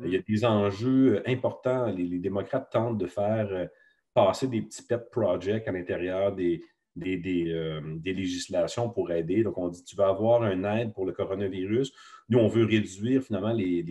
[0.04, 1.86] Il y a des enjeux importants.
[1.86, 3.68] Les, démocrates tentent de faire
[4.12, 6.62] passer des petits pet projects à l'intérieur des,
[6.96, 9.42] des, des, législations pour aider.
[9.42, 11.92] Donc, on dit, tu vas avoir un aide pour le coronavirus.
[12.28, 13.84] Nous, on veut réduire finalement les.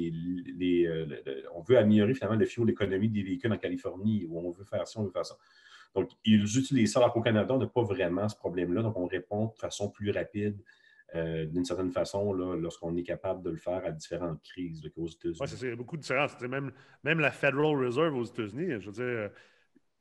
[0.88, 1.06] Euh,
[1.54, 4.88] on veut améliorer finalement le fuel l'économie des véhicules en Californie, où on veut faire
[4.88, 5.36] ça, on veut faire ça.
[5.96, 8.82] Donc, ils utilisent ça, alors qu'au Canada, on n'a pas vraiment ce problème-là.
[8.82, 10.60] Donc, on répond de façon plus rapide,
[11.16, 15.38] euh, d'une certaine façon, lorsqu'on est capable de le faire à différentes crises qu'aux États-Unis.
[15.40, 16.40] Oui, c'est beaucoup de différence.
[16.42, 16.72] Même,
[17.04, 19.30] même la Federal Reserve aux États-Unis, je veux dire,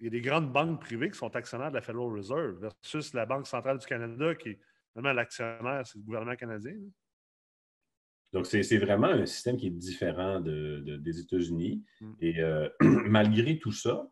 [0.01, 3.13] il y a des grandes banques privées qui sont actionnaires de la Federal Reserve versus
[3.13, 4.59] la Banque centrale du Canada qui est
[4.95, 6.75] vraiment l'actionnaire, c'est le gouvernement canadien.
[8.33, 11.85] Donc, c'est vraiment un système qui est différent des États-Unis.
[12.01, 12.13] Mm.
[12.21, 14.09] Et euh, malgré tout ça,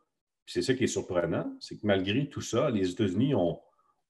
[0.46, 3.60] c'est ça qui est surprenant, c'est que malgré tout ça, les États-Unis ont,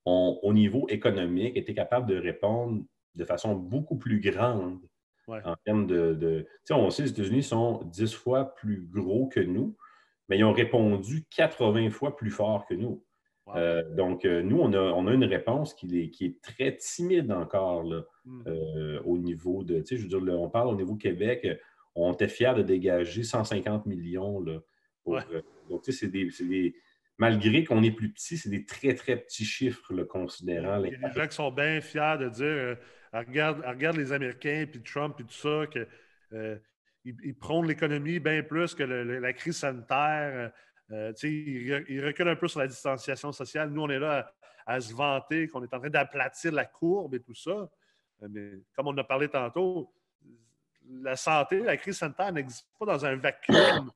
[0.05, 2.83] au niveau économique, été capables de répondre
[3.15, 4.79] de façon beaucoup plus grande
[5.27, 6.17] en termes de.
[6.19, 9.77] tu sais, on sait que les États-Unis sont 10 fois plus gros que nous,
[10.27, 13.03] mais ils ont répondu 80 fois plus fort que nous.
[13.55, 14.73] Euh, donc, euh, nous, on
[15.07, 17.83] a, une réponse qui est, très timide encore
[18.25, 18.43] hmm.
[18.47, 21.47] euh, au niveau de, tu sais, je veux dire, on parle au niveau Québec,
[21.95, 24.39] on était fiers de dégager 150 millions.
[24.39, 24.59] Là,
[25.71, 26.75] donc, tu sais, c'est des,
[27.17, 30.83] malgré qu'on est plus petit, c'est des très, très petits chiffres, le considérant.
[30.83, 32.75] Il y a des gens qui sont bien fiers de dire euh,
[33.13, 35.87] regarde, regarde, les Américains, puis Trump, puis tout ça, qu'ils
[36.33, 36.57] euh,
[37.05, 40.51] ils prônent l'économie bien plus que la crise sanitaire.
[40.91, 43.69] Euh, ils, ils, reculent un peu sur la distanciation sociale.
[43.69, 44.29] Nous, on est là
[44.65, 47.69] à, se vanter qu'on est en train d'aplatir la courbe et tout ça.
[48.29, 49.91] Mais comme on a parlé tantôt,
[50.85, 53.91] la santé, la crise sanitaire n'existe pas dans un vacuum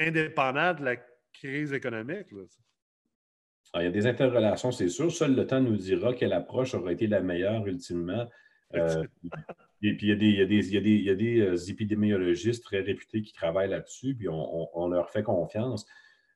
[0.00, 0.96] indépendant de la
[1.32, 2.26] crise économique.
[2.32, 5.12] il y a des interrelations, c'est sûr.
[5.12, 8.26] Seul le temps nous dira quelle approche aurait été la meilleure ultimement.
[8.74, 9.04] Euh,
[9.82, 15.10] et puis, il y a des, épidémiologistes très réputés qui travaillent là-dessus, puis on, leur
[15.10, 15.86] fait confiance.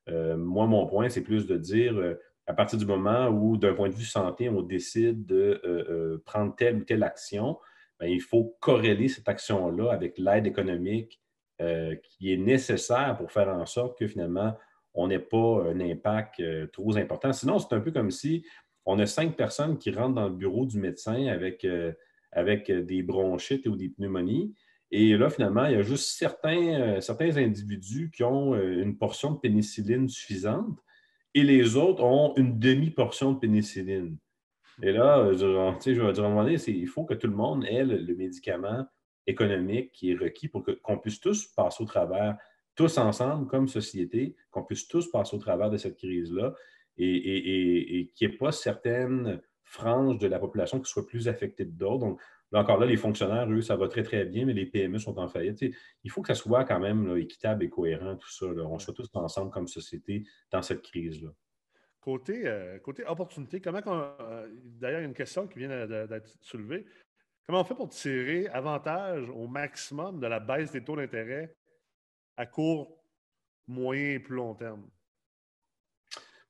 [0.07, 3.73] Euh, moi, mon point, c'est plus de dire, euh, à partir du moment où, d'un
[3.73, 7.57] point de vue santé, on décide de prendre telle ou telle action,
[7.99, 11.21] ben, il faut corréler cette action-là avec l'aide économique
[11.57, 14.55] qui est nécessaire pour faire en sorte que finalement,
[14.95, 17.33] on n'ait pas un impact euh, trop important.
[17.33, 18.45] Sinon, c'est un peu comme si
[18.85, 21.91] on a cinq personnes qui rentrent dans le bureau du médecin avec, euh,
[22.31, 24.53] avec des bronchites ou des pneumonies.
[24.91, 29.31] Et là, finalement, il y a juste certains, euh, certains individus qui ont une portion
[29.31, 30.79] de pénicilline suffisante
[31.33, 34.17] et les autres ont une demi-portion de pénicilline.
[34.81, 38.85] Et là, je, vais dire il faut que tout le monde ait le, médicament
[39.27, 42.37] économique qui est requis pour qu'on puisse tous passer au travers
[42.75, 46.53] tous ensemble, comme société, qu'on puisse tous passer au travers de cette crise-là
[46.97, 51.71] et, qu'il n'y ait pas certaines franges de la population qui soient plus affectées que
[51.71, 52.05] d'autres.
[52.05, 52.21] Donc,
[52.51, 55.17] là, encore là, les fonctionnaires, eux, ça va très, très bien, mais les PME sont
[55.17, 55.65] en faillite.
[56.03, 58.45] il faut que ça soit quand même équitable et cohérent, tout ça.
[58.45, 61.31] On soit tous ensemble comme société dans cette crise-là.
[61.99, 66.85] Côté, euh, côté opportunité, comment euh, d'ailleurs, une question qui vient d'être soulevée.
[67.47, 71.55] Comment on fait pour tirer avantage au maximum de la baisse des taux d'intérêt
[72.37, 72.97] à court,
[73.67, 74.83] moyen et plus long terme?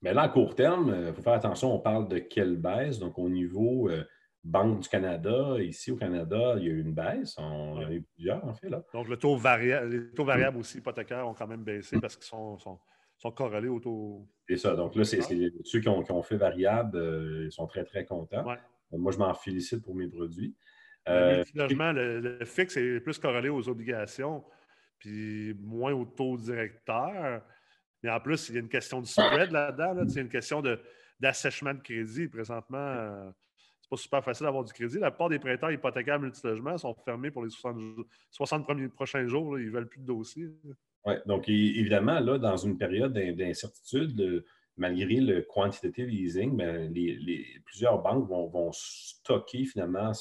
[0.02, 3.00] Mais là, à court terme, il euh, faut faire attention, on parle de quelle baisse?
[3.00, 4.06] Donc, au niveau euh,
[4.44, 7.36] Banque du Canada, ici au Canada, il y a eu une baisse.
[7.40, 8.70] On, Il y a eu plusieurs, en fait.
[8.70, 8.84] Là.
[8.94, 12.58] Donc, le taux les taux variables aussi hypothécaires ont quand même baissé parce qu'ils sont,
[12.58, 14.28] sont, corrélés au taux.
[14.48, 14.76] C'est ça.
[14.76, 18.46] Donc, là, c'est ceux qui ont, fait variable, euh, ils sont très, très contents.
[18.92, 20.56] Moi, je m'en félicite pour mes produits.
[21.08, 24.44] Le, logement, le, fixe est plus corrélé aux obligations
[25.00, 27.42] puis moins au taux directeur.
[28.04, 30.08] Mais en plus, il y a une question de spread là-dedans.
[30.08, 30.64] C'est une question
[31.20, 32.28] d'assèchement de, crédit.
[32.28, 33.30] Présentement, euh,
[33.82, 35.00] c'est pas super facile d'avoir du crédit.
[35.00, 39.60] La plupart des prêteurs hypothécaires multilogements sont fermés pour les 60, premiers prochains jours.
[39.60, 40.50] Ils ne veulent plus de dossiers.
[41.06, 44.44] Oui, donc évidemment, là, dans une période d'incertitude,
[44.78, 50.12] malgré le quantitative easing, ben, les, plusieurs banques vont, vont, stocker finalement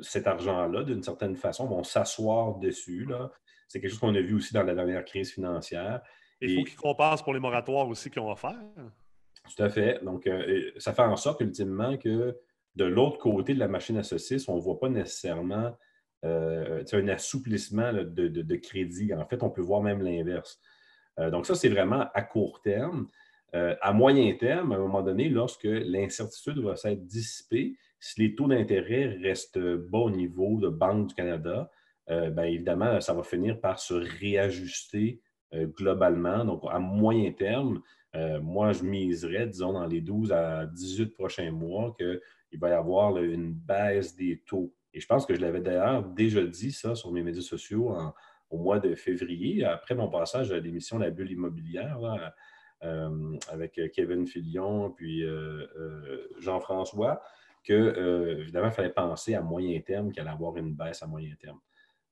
[0.00, 3.04] cet argent-là d'une certaine façon, vont s'asseoir dessus.
[3.04, 3.30] Là.
[3.68, 6.02] C'est quelque chose qu'on a vu aussi dans la dernière crise financière.
[6.40, 8.58] Il faut qu'ils compensent pour les moratoires aussi qu'ils ont offert.
[8.76, 10.02] Tout à fait.
[10.04, 12.36] Donc, euh, ça fait en sorte ultimement que
[12.76, 15.76] de l'autre côté de la machine à saucisses, on ne voit pas nécessairement
[16.24, 19.12] euh, un assouplissement de, crédit.
[19.14, 20.60] En fait, on peut voir même l'inverse.
[21.18, 23.08] Euh, donc, ça, c'est vraiment à court terme.
[23.52, 28.48] à moyen terme, à un moment donné, lorsque l'incertitude va s'être dissipée, si les taux
[28.48, 31.70] d'intérêt restent bas au niveau de Banque du Canada,
[32.10, 35.20] euh, bien évidemment, ça va finir par se réajuster
[35.54, 36.44] euh, globalement.
[36.44, 37.80] Donc, à moyen terme,
[38.16, 42.72] euh, moi, je miserais, disons, dans les 12 à 18 prochains mois, qu'il va y
[42.72, 44.74] avoir une baisse des taux.
[44.92, 47.96] Et je pense que je l'avais d'ailleurs déjà dit ça sur mes médias sociaux
[48.50, 51.98] au mois de février, après mon passage à l'émission La Bulle immobilière,
[52.82, 55.24] avec Kevin Filion puis
[56.40, 57.22] Jean-François,
[57.62, 61.34] que, évidemment, il fallait penser à moyen terme qu'il allait avoir une baisse à moyen
[61.36, 61.60] terme.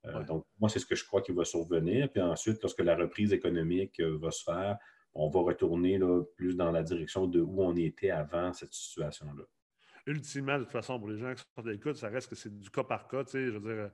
[0.05, 2.09] Euh, donc, moi, c'est ce que je crois qui va survenir.
[2.11, 4.77] Puis ensuite, lorsque la reprise économique euh, va se faire,
[5.13, 5.99] on va retourner
[6.35, 9.43] plus dans la direction de où on était avant cette situation-là.
[10.07, 12.57] Ultimement, de toute façon, pour les gens qui sont à l'écoute, ça reste que c'est
[12.57, 13.23] du cas par cas.
[13.33, 13.91] Je veux dire,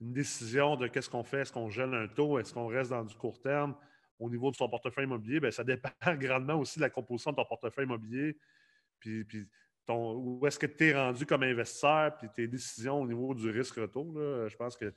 [0.00, 3.04] une décision de qu'est-ce qu'on fait, est-ce qu'on gèle un taux, est-ce qu'on reste dans
[3.04, 3.74] du court terme
[4.18, 7.36] au niveau de son portefeuille immobilier, bien, ça dépend grandement aussi de la composition de
[7.36, 8.36] ton portefeuille immobilier.
[8.98, 9.48] Puis, puis
[9.88, 14.14] où est-ce que tu es rendu comme investisseur, puis tes décisions au niveau du risque-retour.
[14.48, 14.92] Je pense que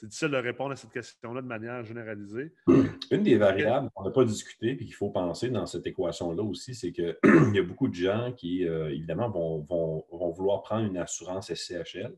[0.00, 2.54] c'est difficile de répondre à cette question-là de manière généralisée.
[3.10, 6.74] Une des variables qu'on n'a pas discuté et qu'il faut penser dans cette équation-là aussi,
[6.74, 7.18] c'est qu'il
[7.54, 12.16] y a beaucoup de gens qui, euh, évidemment, vont, vouloir prendre une assurance SCHL.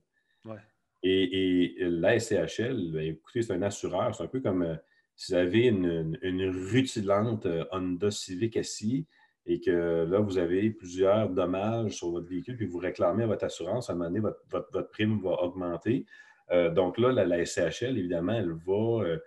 [1.02, 4.14] Et, la SCHL, ben, écoutez, c'est un assureur.
[4.14, 4.76] C'est un peu comme euh,
[5.16, 9.08] si vous avez une, une, rutilante Honda Civic SI
[9.46, 13.44] et que là, vous avez plusieurs dommages sur votre véhicule, puis vous réclamez à votre
[13.44, 14.20] assurance, à un moment donné,
[14.50, 16.06] votre prime va augmenter.
[16.50, 19.18] Euh, donc là, la, SCHL, évidemment, elle va, euh,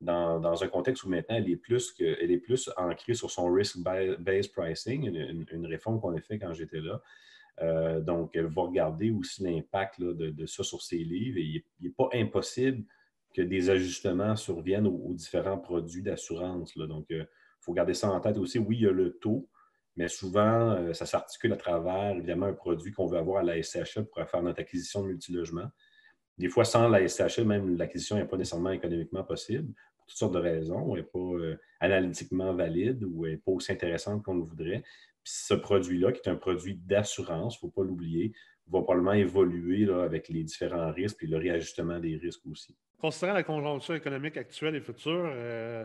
[0.00, 5.06] dans, un contexte où maintenant elle est plus, est plus ancrée sur son risk-based pricing,
[5.50, 7.00] une, réforme qu'on a fait quand j'étais là.
[7.60, 11.38] Euh, donc, elle va regarder aussi l'impact de, ça sur ses livres.
[11.38, 12.84] il n'est pas impossible
[13.34, 16.76] que des ajustements surviennent aux, différents produits d'assurance.
[16.76, 17.26] Donc, il
[17.60, 18.58] faut garder ça en tête aussi.
[18.58, 19.48] Oui, il y a le taux,
[19.96, 23.62] mais souvent, euh, ça s'articule à travers, évidemment, un produit qu'on veut avoir à la
[23.62, 25.70] SCHE pour faire notre acquisition de multilogement.
[26.38, 30.34] Des fois, sans la SCHE, même l'acquisition n'est pas nécessairement économiquement possible, pour toutes sortes
[30.34, 30.96] de raisons.
[30.96, 34.82] Elle n'est pas euh, analytiquement valide ou elle n'est pas aussi intéressante qu'on le voudrait.
[35.22, 38.32] Puis ce produit-là, qui est un produit d'assurance, il ne faut pas l'oublier,
[38.70, 42.74] va probablement évoluer avec les différents risques et le réajustement des risques aussi.
[42.98, 45.84] Considérant la conjoncture économique actuelle et future, euh,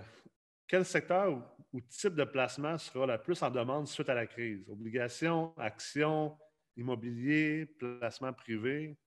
[0.68, 1.38] quel secteur
[1.74, 4.68] ou, type de placement sera la plus en demande suite à la crise?
[4.70, 6.38] Obligations, actions,
[6.76, 7.66] immobilier,
[8.00, 8.98] placement privé?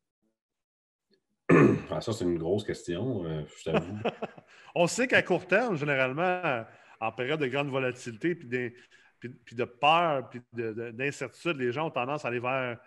[1.90, 3.98] Ah, ça, c'est une grosse question, euh, je t'avoue.
[4.74, 6.64] On sait qu'à court terme, généralement,
[7.00, 12.28] en période de grande volatilité, puis, de peur, puis d'incertitude, les gens ont tendance à
[12.28, 12.78] aller vers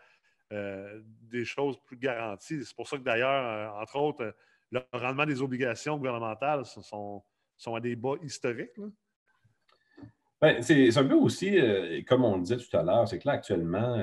[0.53, 2.63] euh, des choses plus garanties.
[2.63, 4.36] C'est pour ça que d'ailleurs, euh, entre autres,
[4.71, 7.24] le rendement des obligations gouvernementales sont, sont
[7.65, 8.79] à des bas historiques.
[10.41, 11.57] Ben, c'est un peu aussi,
[12.07, 13.97] comme on le disait tout à l'heure, c'est que là, actuellement,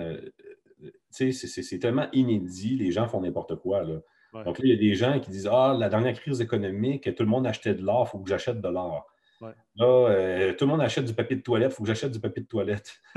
[1.10, 3.82] c'est tellement inédit, les gens font n'importe quoi.
[3.82, 4.00] Là.
[4.44, 7.22] Donc là, il y a des gens qui disent Ah, la dernière crise économique, tout
[7.24, 9.06] le monde achetait de l'or, il faut que j'achète de l'or.
[9.40, 9.54] Là,
[9.86, 12.42] euh, tout le monde achète du papier de toilette, il faut que j'achète du papier
[12.42, 13.00] de toilette.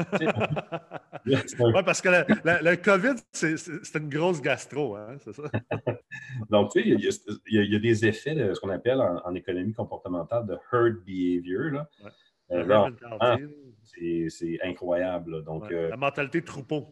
[1.27, 5.43] oui, parce que le, COVID, c'est une grosse gastro, hein, c'est ça?
[6.49, 6.87] Donc, tu sais,
[7.47, 11.71] il y, a des effets de ce qu'on appelle en, économie comportementale de herd behavior.
[11.71, 11.89] Là.
[12.51, 12.89] Euh,
[14.27, 15.43] c'est incroyable.
[15.43, 16.87] Donc, euh, la mentalité troupeau.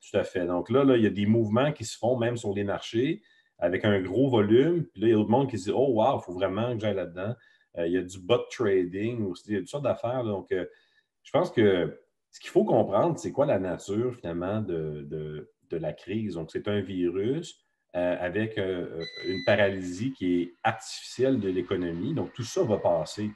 [0.00, 0.46] Tout à fait.
[0.46, 3.22] Donc là, là, il y a des mouvements qui se font même sur les marchés
[3.58, 4.84] avec un gros volume.
[4.84, 6.74] Puis là, il y a d'autres monde qui se dit Oh, wow, il faut vraiment
[6.74, 7.34] que j'aille là-dedans.
[7.78, 10.24] Euh, il y a du bot trading aussi, il y a toutes sortes d'affaires.
[10.24, 10.66] Donc, euh,
[11.22, 12.00] je pense que
[12.30, 16.34] ce qu'il faut comprendre, c'est quoi la nature finalement de, la crise?
[16.34, 17.58] Donc, c'est un virus
[17.96, 22.14] euh, avec une paralysie qui est artificielle de l'économie.
[22.14, 23.30] Donc, tout ça va passer.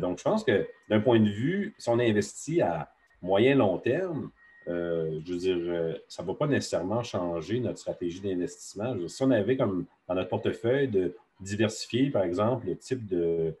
[0.00, 2.90] donc, je pense que d'un point de vue, si on investit à
[3.22, 4.30] moyen long terme,
[4.66, 8.96] je veux dire, ça ne va pas nécessairement changer notre stratégie d'investissement.
[9.06, 13.54] Si on avait comme dans notre portefeuille de diversifier, par exemple, le type de,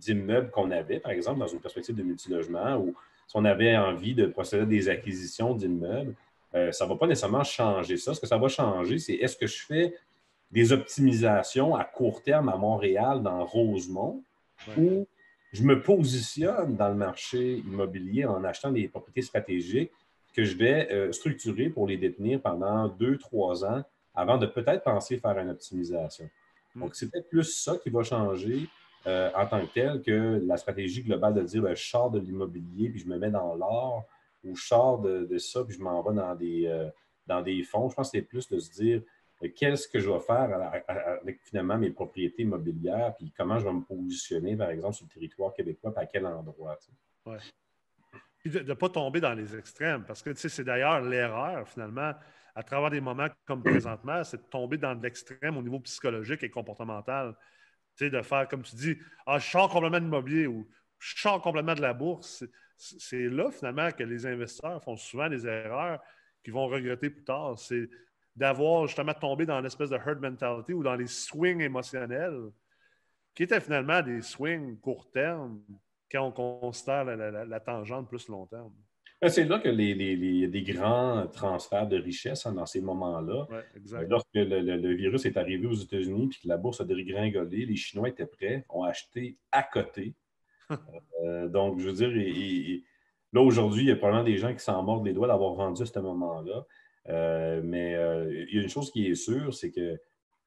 [0.00, 2.94] d'immeubles qu'on avait, par exemple, dans une perspective de multilogement, ou
[3.26, 6.14] si on avait envie de procéder à des acquisitions d'immeubles,
[6.54, 8.14] euh, ça ne va pas nécessairement changer ça.
[8.14, 9.94] Ce que ça va changer, c'est est-ce que je fais
[10.50, 14.22] des optimisations à court terme à Montréal, dans Rosemont,
[14.78, 15.06] ou
[15.52, 19.92] je me positionne dans le marché immobilier en achetant des propriétés stratégiques
[20.34, 23.82] que je vais euh, structurer pour les détenir pendant deux, trois ans
[24.16, 26.28] avant de peut-être penser faire une optimisation.
[26.74, 26.80] Hmm.
[26.80, 28.68] Donc, c'est peut-être plus ça qui va changer
[29.06, 32.18] euh, en tant que tel que la stratégie globale de dire ben, je sors de
[32.18, 34.04] l'immobilier puis je me mets dans l'or
[34.42, 36.88] ou je sors de, ça puis je m'en vais dans des, euh,
[37.26, 37.88] dans des fonds.
[37.88, 39.02] Je pense que c'est plus de se dire
[39.54, 43.82] qu'est-ce que je vais faire avec finalement mes propriétés immobilières, puis comment je vais me
[43.82, 46.78] positionner, par exemple, sur le territoire québécois, puis à quel endroit.
[47.26, 47.36] Oui.
[48.38, 52.12] Puis de ne pas tomber dans les extrêmes, parce que c'est d'ailleurs l'erreur, finalement,
[52.56, 56.48] à travers des moments comme présentement, c'est de tomber dans l'extrême au niveau psychologique et
[56.50, 57.36] comportemental.
[57.96, 60.66] Tu sais, de faire, comme tu dis, ah, je sors complètement de l'immobilier ou
[60.98, 62.44] je sors complètement de la bourse.
[62.78, 66.00] C'est là, finalement, que les investisseurs font souvent des erreurs
[66.42, 67.58] qu'ils vont regretter plus tard.
[67.58, 67.90] C'est
[68.34, 72.50] d'avoir justement tombé dans l'espèce de herd mentality ou dans les swings émotionnels,
[73.34, 75.60] qui étaient finalement des swings court terme
[76.10, 78.72] quand on considère la, tangente plus long terme.
[79.22, 83.46] Ben, c'est là que les, des grands transferts de richesse hein, dans ces moments-là.
[83.50, 87.76] Ouais, Lorsque le, virus est arrivé aux États-Unis et que la bourse a dégringolé, les
[87.76, 90.14] Chinois étaient prêts, ont acheté à côté.
[91.24, 92.10] Euh, donc, je veux dire,
[93.32, 95.82] là, aujourd'hui, il y a probablement des gens qui s'en mordent les doigts d'avoir vendu
[95.82, 96.66] à ce moment-là.
[97.08, 99.98] Euh, mais euh, il y a une chose qui est sûre, c'est que,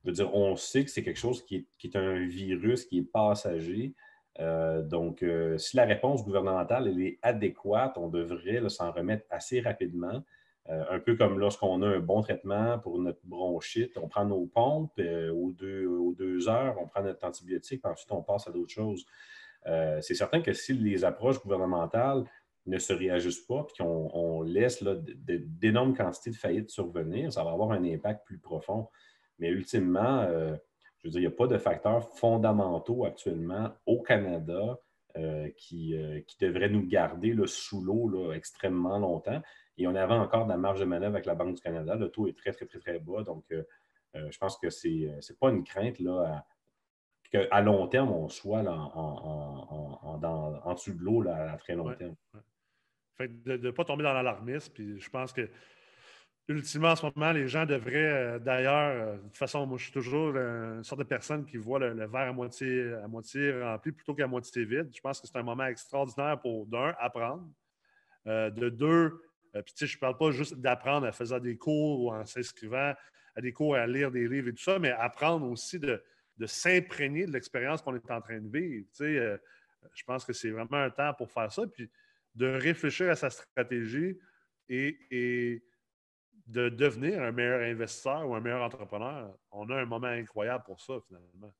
[0.04, 3.04] je veux dire, on sait que c'est quelque chose qui est, un virus qui est
[3.04, 3.94] passager.
[4.40, 5.24] Euh, donc,
[5.58, 10.24] si la réponse gouvernementale est adéquate, on devrait s'en remettre assez rapidement.
[10.68, 15.00] un peu comme lorsqu'on a un bon traitement pour notre bronchite, on prend nos pompes
[15.00, 18.74] aux, deux, aux, deux, heures, on prend notre antibiotique, puis ensuite on passe à d'autres
[18.74, 19.06] choses.
[19.66, 22.24] c'est certain que si les approches gouvernementales
[22.66, 27.72] ne se réajustent pas, puis qu'on laisse d'énormes quantités de faillites survenir, ça va avoir
[27.72, 28.88] un impact plus profond.
[29.40, 30.56] Mais ultimement, euh,
[31.00, 34.80] je veux dire, il n'y a pas de facteurs fondamentaux actuellement au Canada
[35.18, 39.42] euh, qui, euh, qui, devraient nous garder sous l'eau extrêmement longtemps.
[39.78, 41.96] Et on avait encore de la marge de manœuvre avec la Banque du Canada.
[41.96, 43.24] Le taux est très, très, très, très bas.
[43.24, 43.46] Donc,
[44.14, 46.46] je pense que ce n'est pas une crainte là,
[47.32, 50.18] qu'à long terme, on soit en,
[50.74, 52.16] dessous de l'eau à très long terme.
[53.18, 54.74] Fait de ne pas tomber dans l'alarmisme.
[54.74, 55.50] Puis je pense que
[56.50, 59.84] ultimement, en ce moment, les gens devraient, euh, d'ailleurs, euh, de toute façon, moi, je
[59.84, 63.62] suis toujours euh, une sorte de personne qui voit le, verre à moitié, à moitié
[63.62, 64.90] rempli plutôt qu'à moitié vide.
[64.94, 67.48] Je pense que c'est un moment extraordinaire pour, d'un, apprendre.
[68.26, 69.22] de deux,
[69.54, 72.26] puis tu sais, je ne parle pas juste d'apprendre en faisant des cours ou en
[72.26, 72.94] s'inscrivant
[73.36, 76.04] à des cours, à lire des livres et tout ça, mais apprendre aussi de,
[76.46, 78.86] s'imprégner de l'expérience qu'on est en train de vivre.
[78.96, 79.40] Tu sais,
[79.94, 81.90] je pense que c'est vraiment un temps pour faire ça, puis
[82.36, 84.18] de réfléchir à sa stratégie
[84.68, 85.64] et
[86.50, 90.82] de devenir un meilleur investisseur ou un meilleur entrepreneur, on a un moment incroyable pour
[90.82, 91.54] ça, finalement.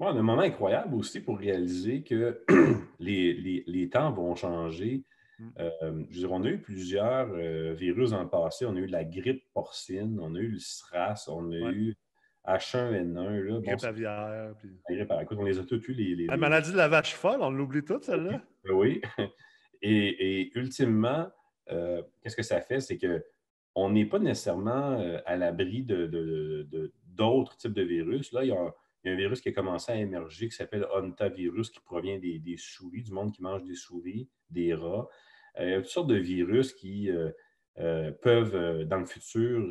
[0.00, 2.44] Oui, on a un moment incroyable aussi pour réaliser que
[3.00, 5.04] les, temps vont changer.
[5.38, 5.48] Mm.
[5.58, 8.64] Euh, je on a eu plusieurs euh, virus dans le passé.
[8.64, 11.96] On a eu la grippe porcine, on a eu le SRAS, on a eu
[12.46, 13.42] H1N1.
[13.42, 13.60] Là.
[13.60, 14.54] Grippe aviaire.
[14.88, 15.94] La grippe, écoute, on les a tous eu.
[15.94, 18.40] Les, La maladie de la vache folle, on l'oublie toute, celle-là.
[18.72, 19.02] Oui.
[19.82, 21.28] Et, ultimement,
[21.70, 22.80] euh, qu'est-ce que ça fait?
[22.80, 23.22] C'est que
[23.74, 25.82] on n'est pas nécessairement euh, à l'abri
[27.06, 28.32] d'autres types de virus.
[28.32, 28.74] Là, il y, a,
[29.06, 33.12] un virus qui a commencé à émerger qui s'appelle Hantavirus, qui provient des, souris, du
[33.12, 35.08] monde qui mange des souris, des rats.
[35.58, 39.66] Euh, il y a toutes sortes de virus qui euh, peuvent, dans le futur,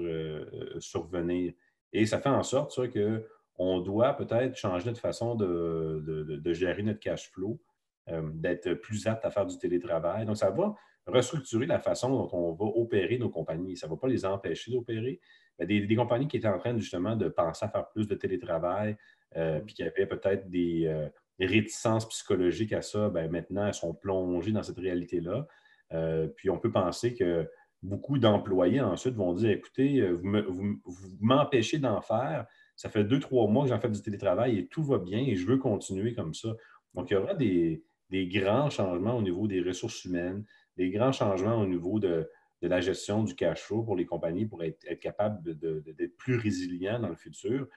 [0.79, 1.53] survenir.
[1.93, 3.25] Et ça fait en sorte ça, que
[3.55, 7.61] on doit peut-être changer notre façon de, gérer notre cash flow,
[8.07, 10.25] d'être plus apte à faire du télétravail.
[10.25, 10.75] Donc, ça va
[11.07, 13.75] restructurer la façon dont on va opérer nos compagnies.
[13.75, 15.19] Ça ne va pas les empêcher d'opérer.
[15.59, 18.97] Des, compagnies qui étaient en train justement de penser à faire plus de télétravail,
[19.35, 21.07] euh, puis qui avaient peut-être des, euh,
[21.39, 25.45] réticences psychologiques à ça, ben, maintenant, elles sont plongées dans cette réalité-là.
[25.91, 27.49] Euh, puis on peut penser que
[27.81, 30.79] beaucoup d'employés ensuite vont dire écoutez, vous
[31.19, 32.45] m'empêchez d'en faire.
[32.75, 35.35] Ça fait deux, trois mois que j'en fais du télétravail et tout va bien et
[35.35, 36.49] je veux continuer comme ça.
[36.93, 40.45] Donc, il y aura des grands changements au niveau des ressources humaines,
[40.77, 42.29] des grands changements au niveau de,
[42.61, 47.09] la gestion du cash flow pour les compagnies pour être, capables d'être plus résilients dans
[47.09, 47.67] le futur,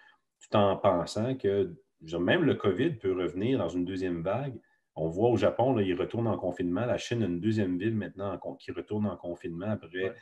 [0.41, 1.75] tout en pensant que
[2.21, 4.55] même le COVID peut revenir dans une deuxième vague.
[4.95, 6.87] On voit au Japon, là, ils retournent en confinement.
[6.87, 10.15] La Chine a une deuxième ville maintenant qui retourne en confinement après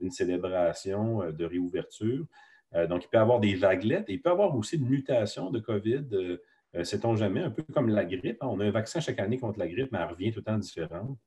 [0.00, 2.26] une célébration euh, de réouverture.
[2.74, 4.88] Euh, donc, il peut y avoir des vaguelettes et il peut y avoir aussi une
[4.88, 6.04] mutation de COVID.
[6.12, 8.42] Euh, sait-on jamais, un peu comme la grippe.
[8.42, 8.48] Hein.
[8.48, 10.58] On a un vaccin chaque année contre la grippe, mais elle revient tout le temps
[10.58, 11.18] différente.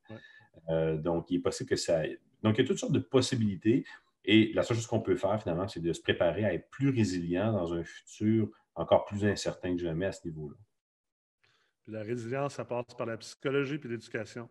[0.70, 2.02] Euh, donc, il est possible que ça.
[2.42, 3.86] Donc, il y a toutes sortes de possibilités.
[4.26, 6.90] Et la seule chose qu'on peut faire, finalement, c'est de se préparer à être plus
[6.90, 10.56] résilient dans un futur encore plus incertain que jamais à ce niveau-là.
[11.88, 14.50] La résilience, ça passe par la psychologie et l'éducation.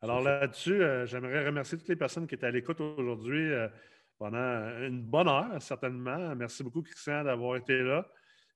[0.00, 3.68] Alors là-dessus, euh, j'aimerais remercier toutes les personnes qui étaient à l'écoute aujourd'hui euh,
[4.16, 4.38] pendant
[4.78, 6.34] une bonne heure, certainement.
[6.36, 8.06] Merci beaucoup, Christian, d'avoir été là.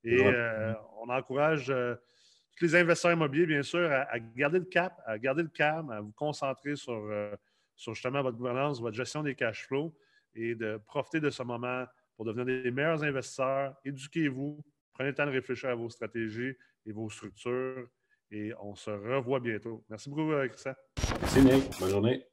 [0.04, 0.22] Et
[1.02, 1.72] on encourage
[2.56, 6.00] tous les investisseurs immobiliers, bien sûr, à, garder le cap, à garder le calme, à
[6.00, 7.34] vous concentrer sur, euh,
[7.74, 9.94] sur justement votre gouvernance, votre gestion des cash flows
[10.34, 11.84] et de profiter de ce moment
[12.16, 13.74] pour devenir des meilleurs investisseurs.
[13.84, 16.54] Éduquez-vous, prenez le temps de réfléchir à vos stratégies
[16.86, 17.88] et vos structures
[18.30, 19.84] et on se revoit bientôt.
[19.88, 20.74] Merci beaucoup, euh, Christian.
[21.20, 21.70] Merci, Nick.
[21.78, 22.24] Bonne journée.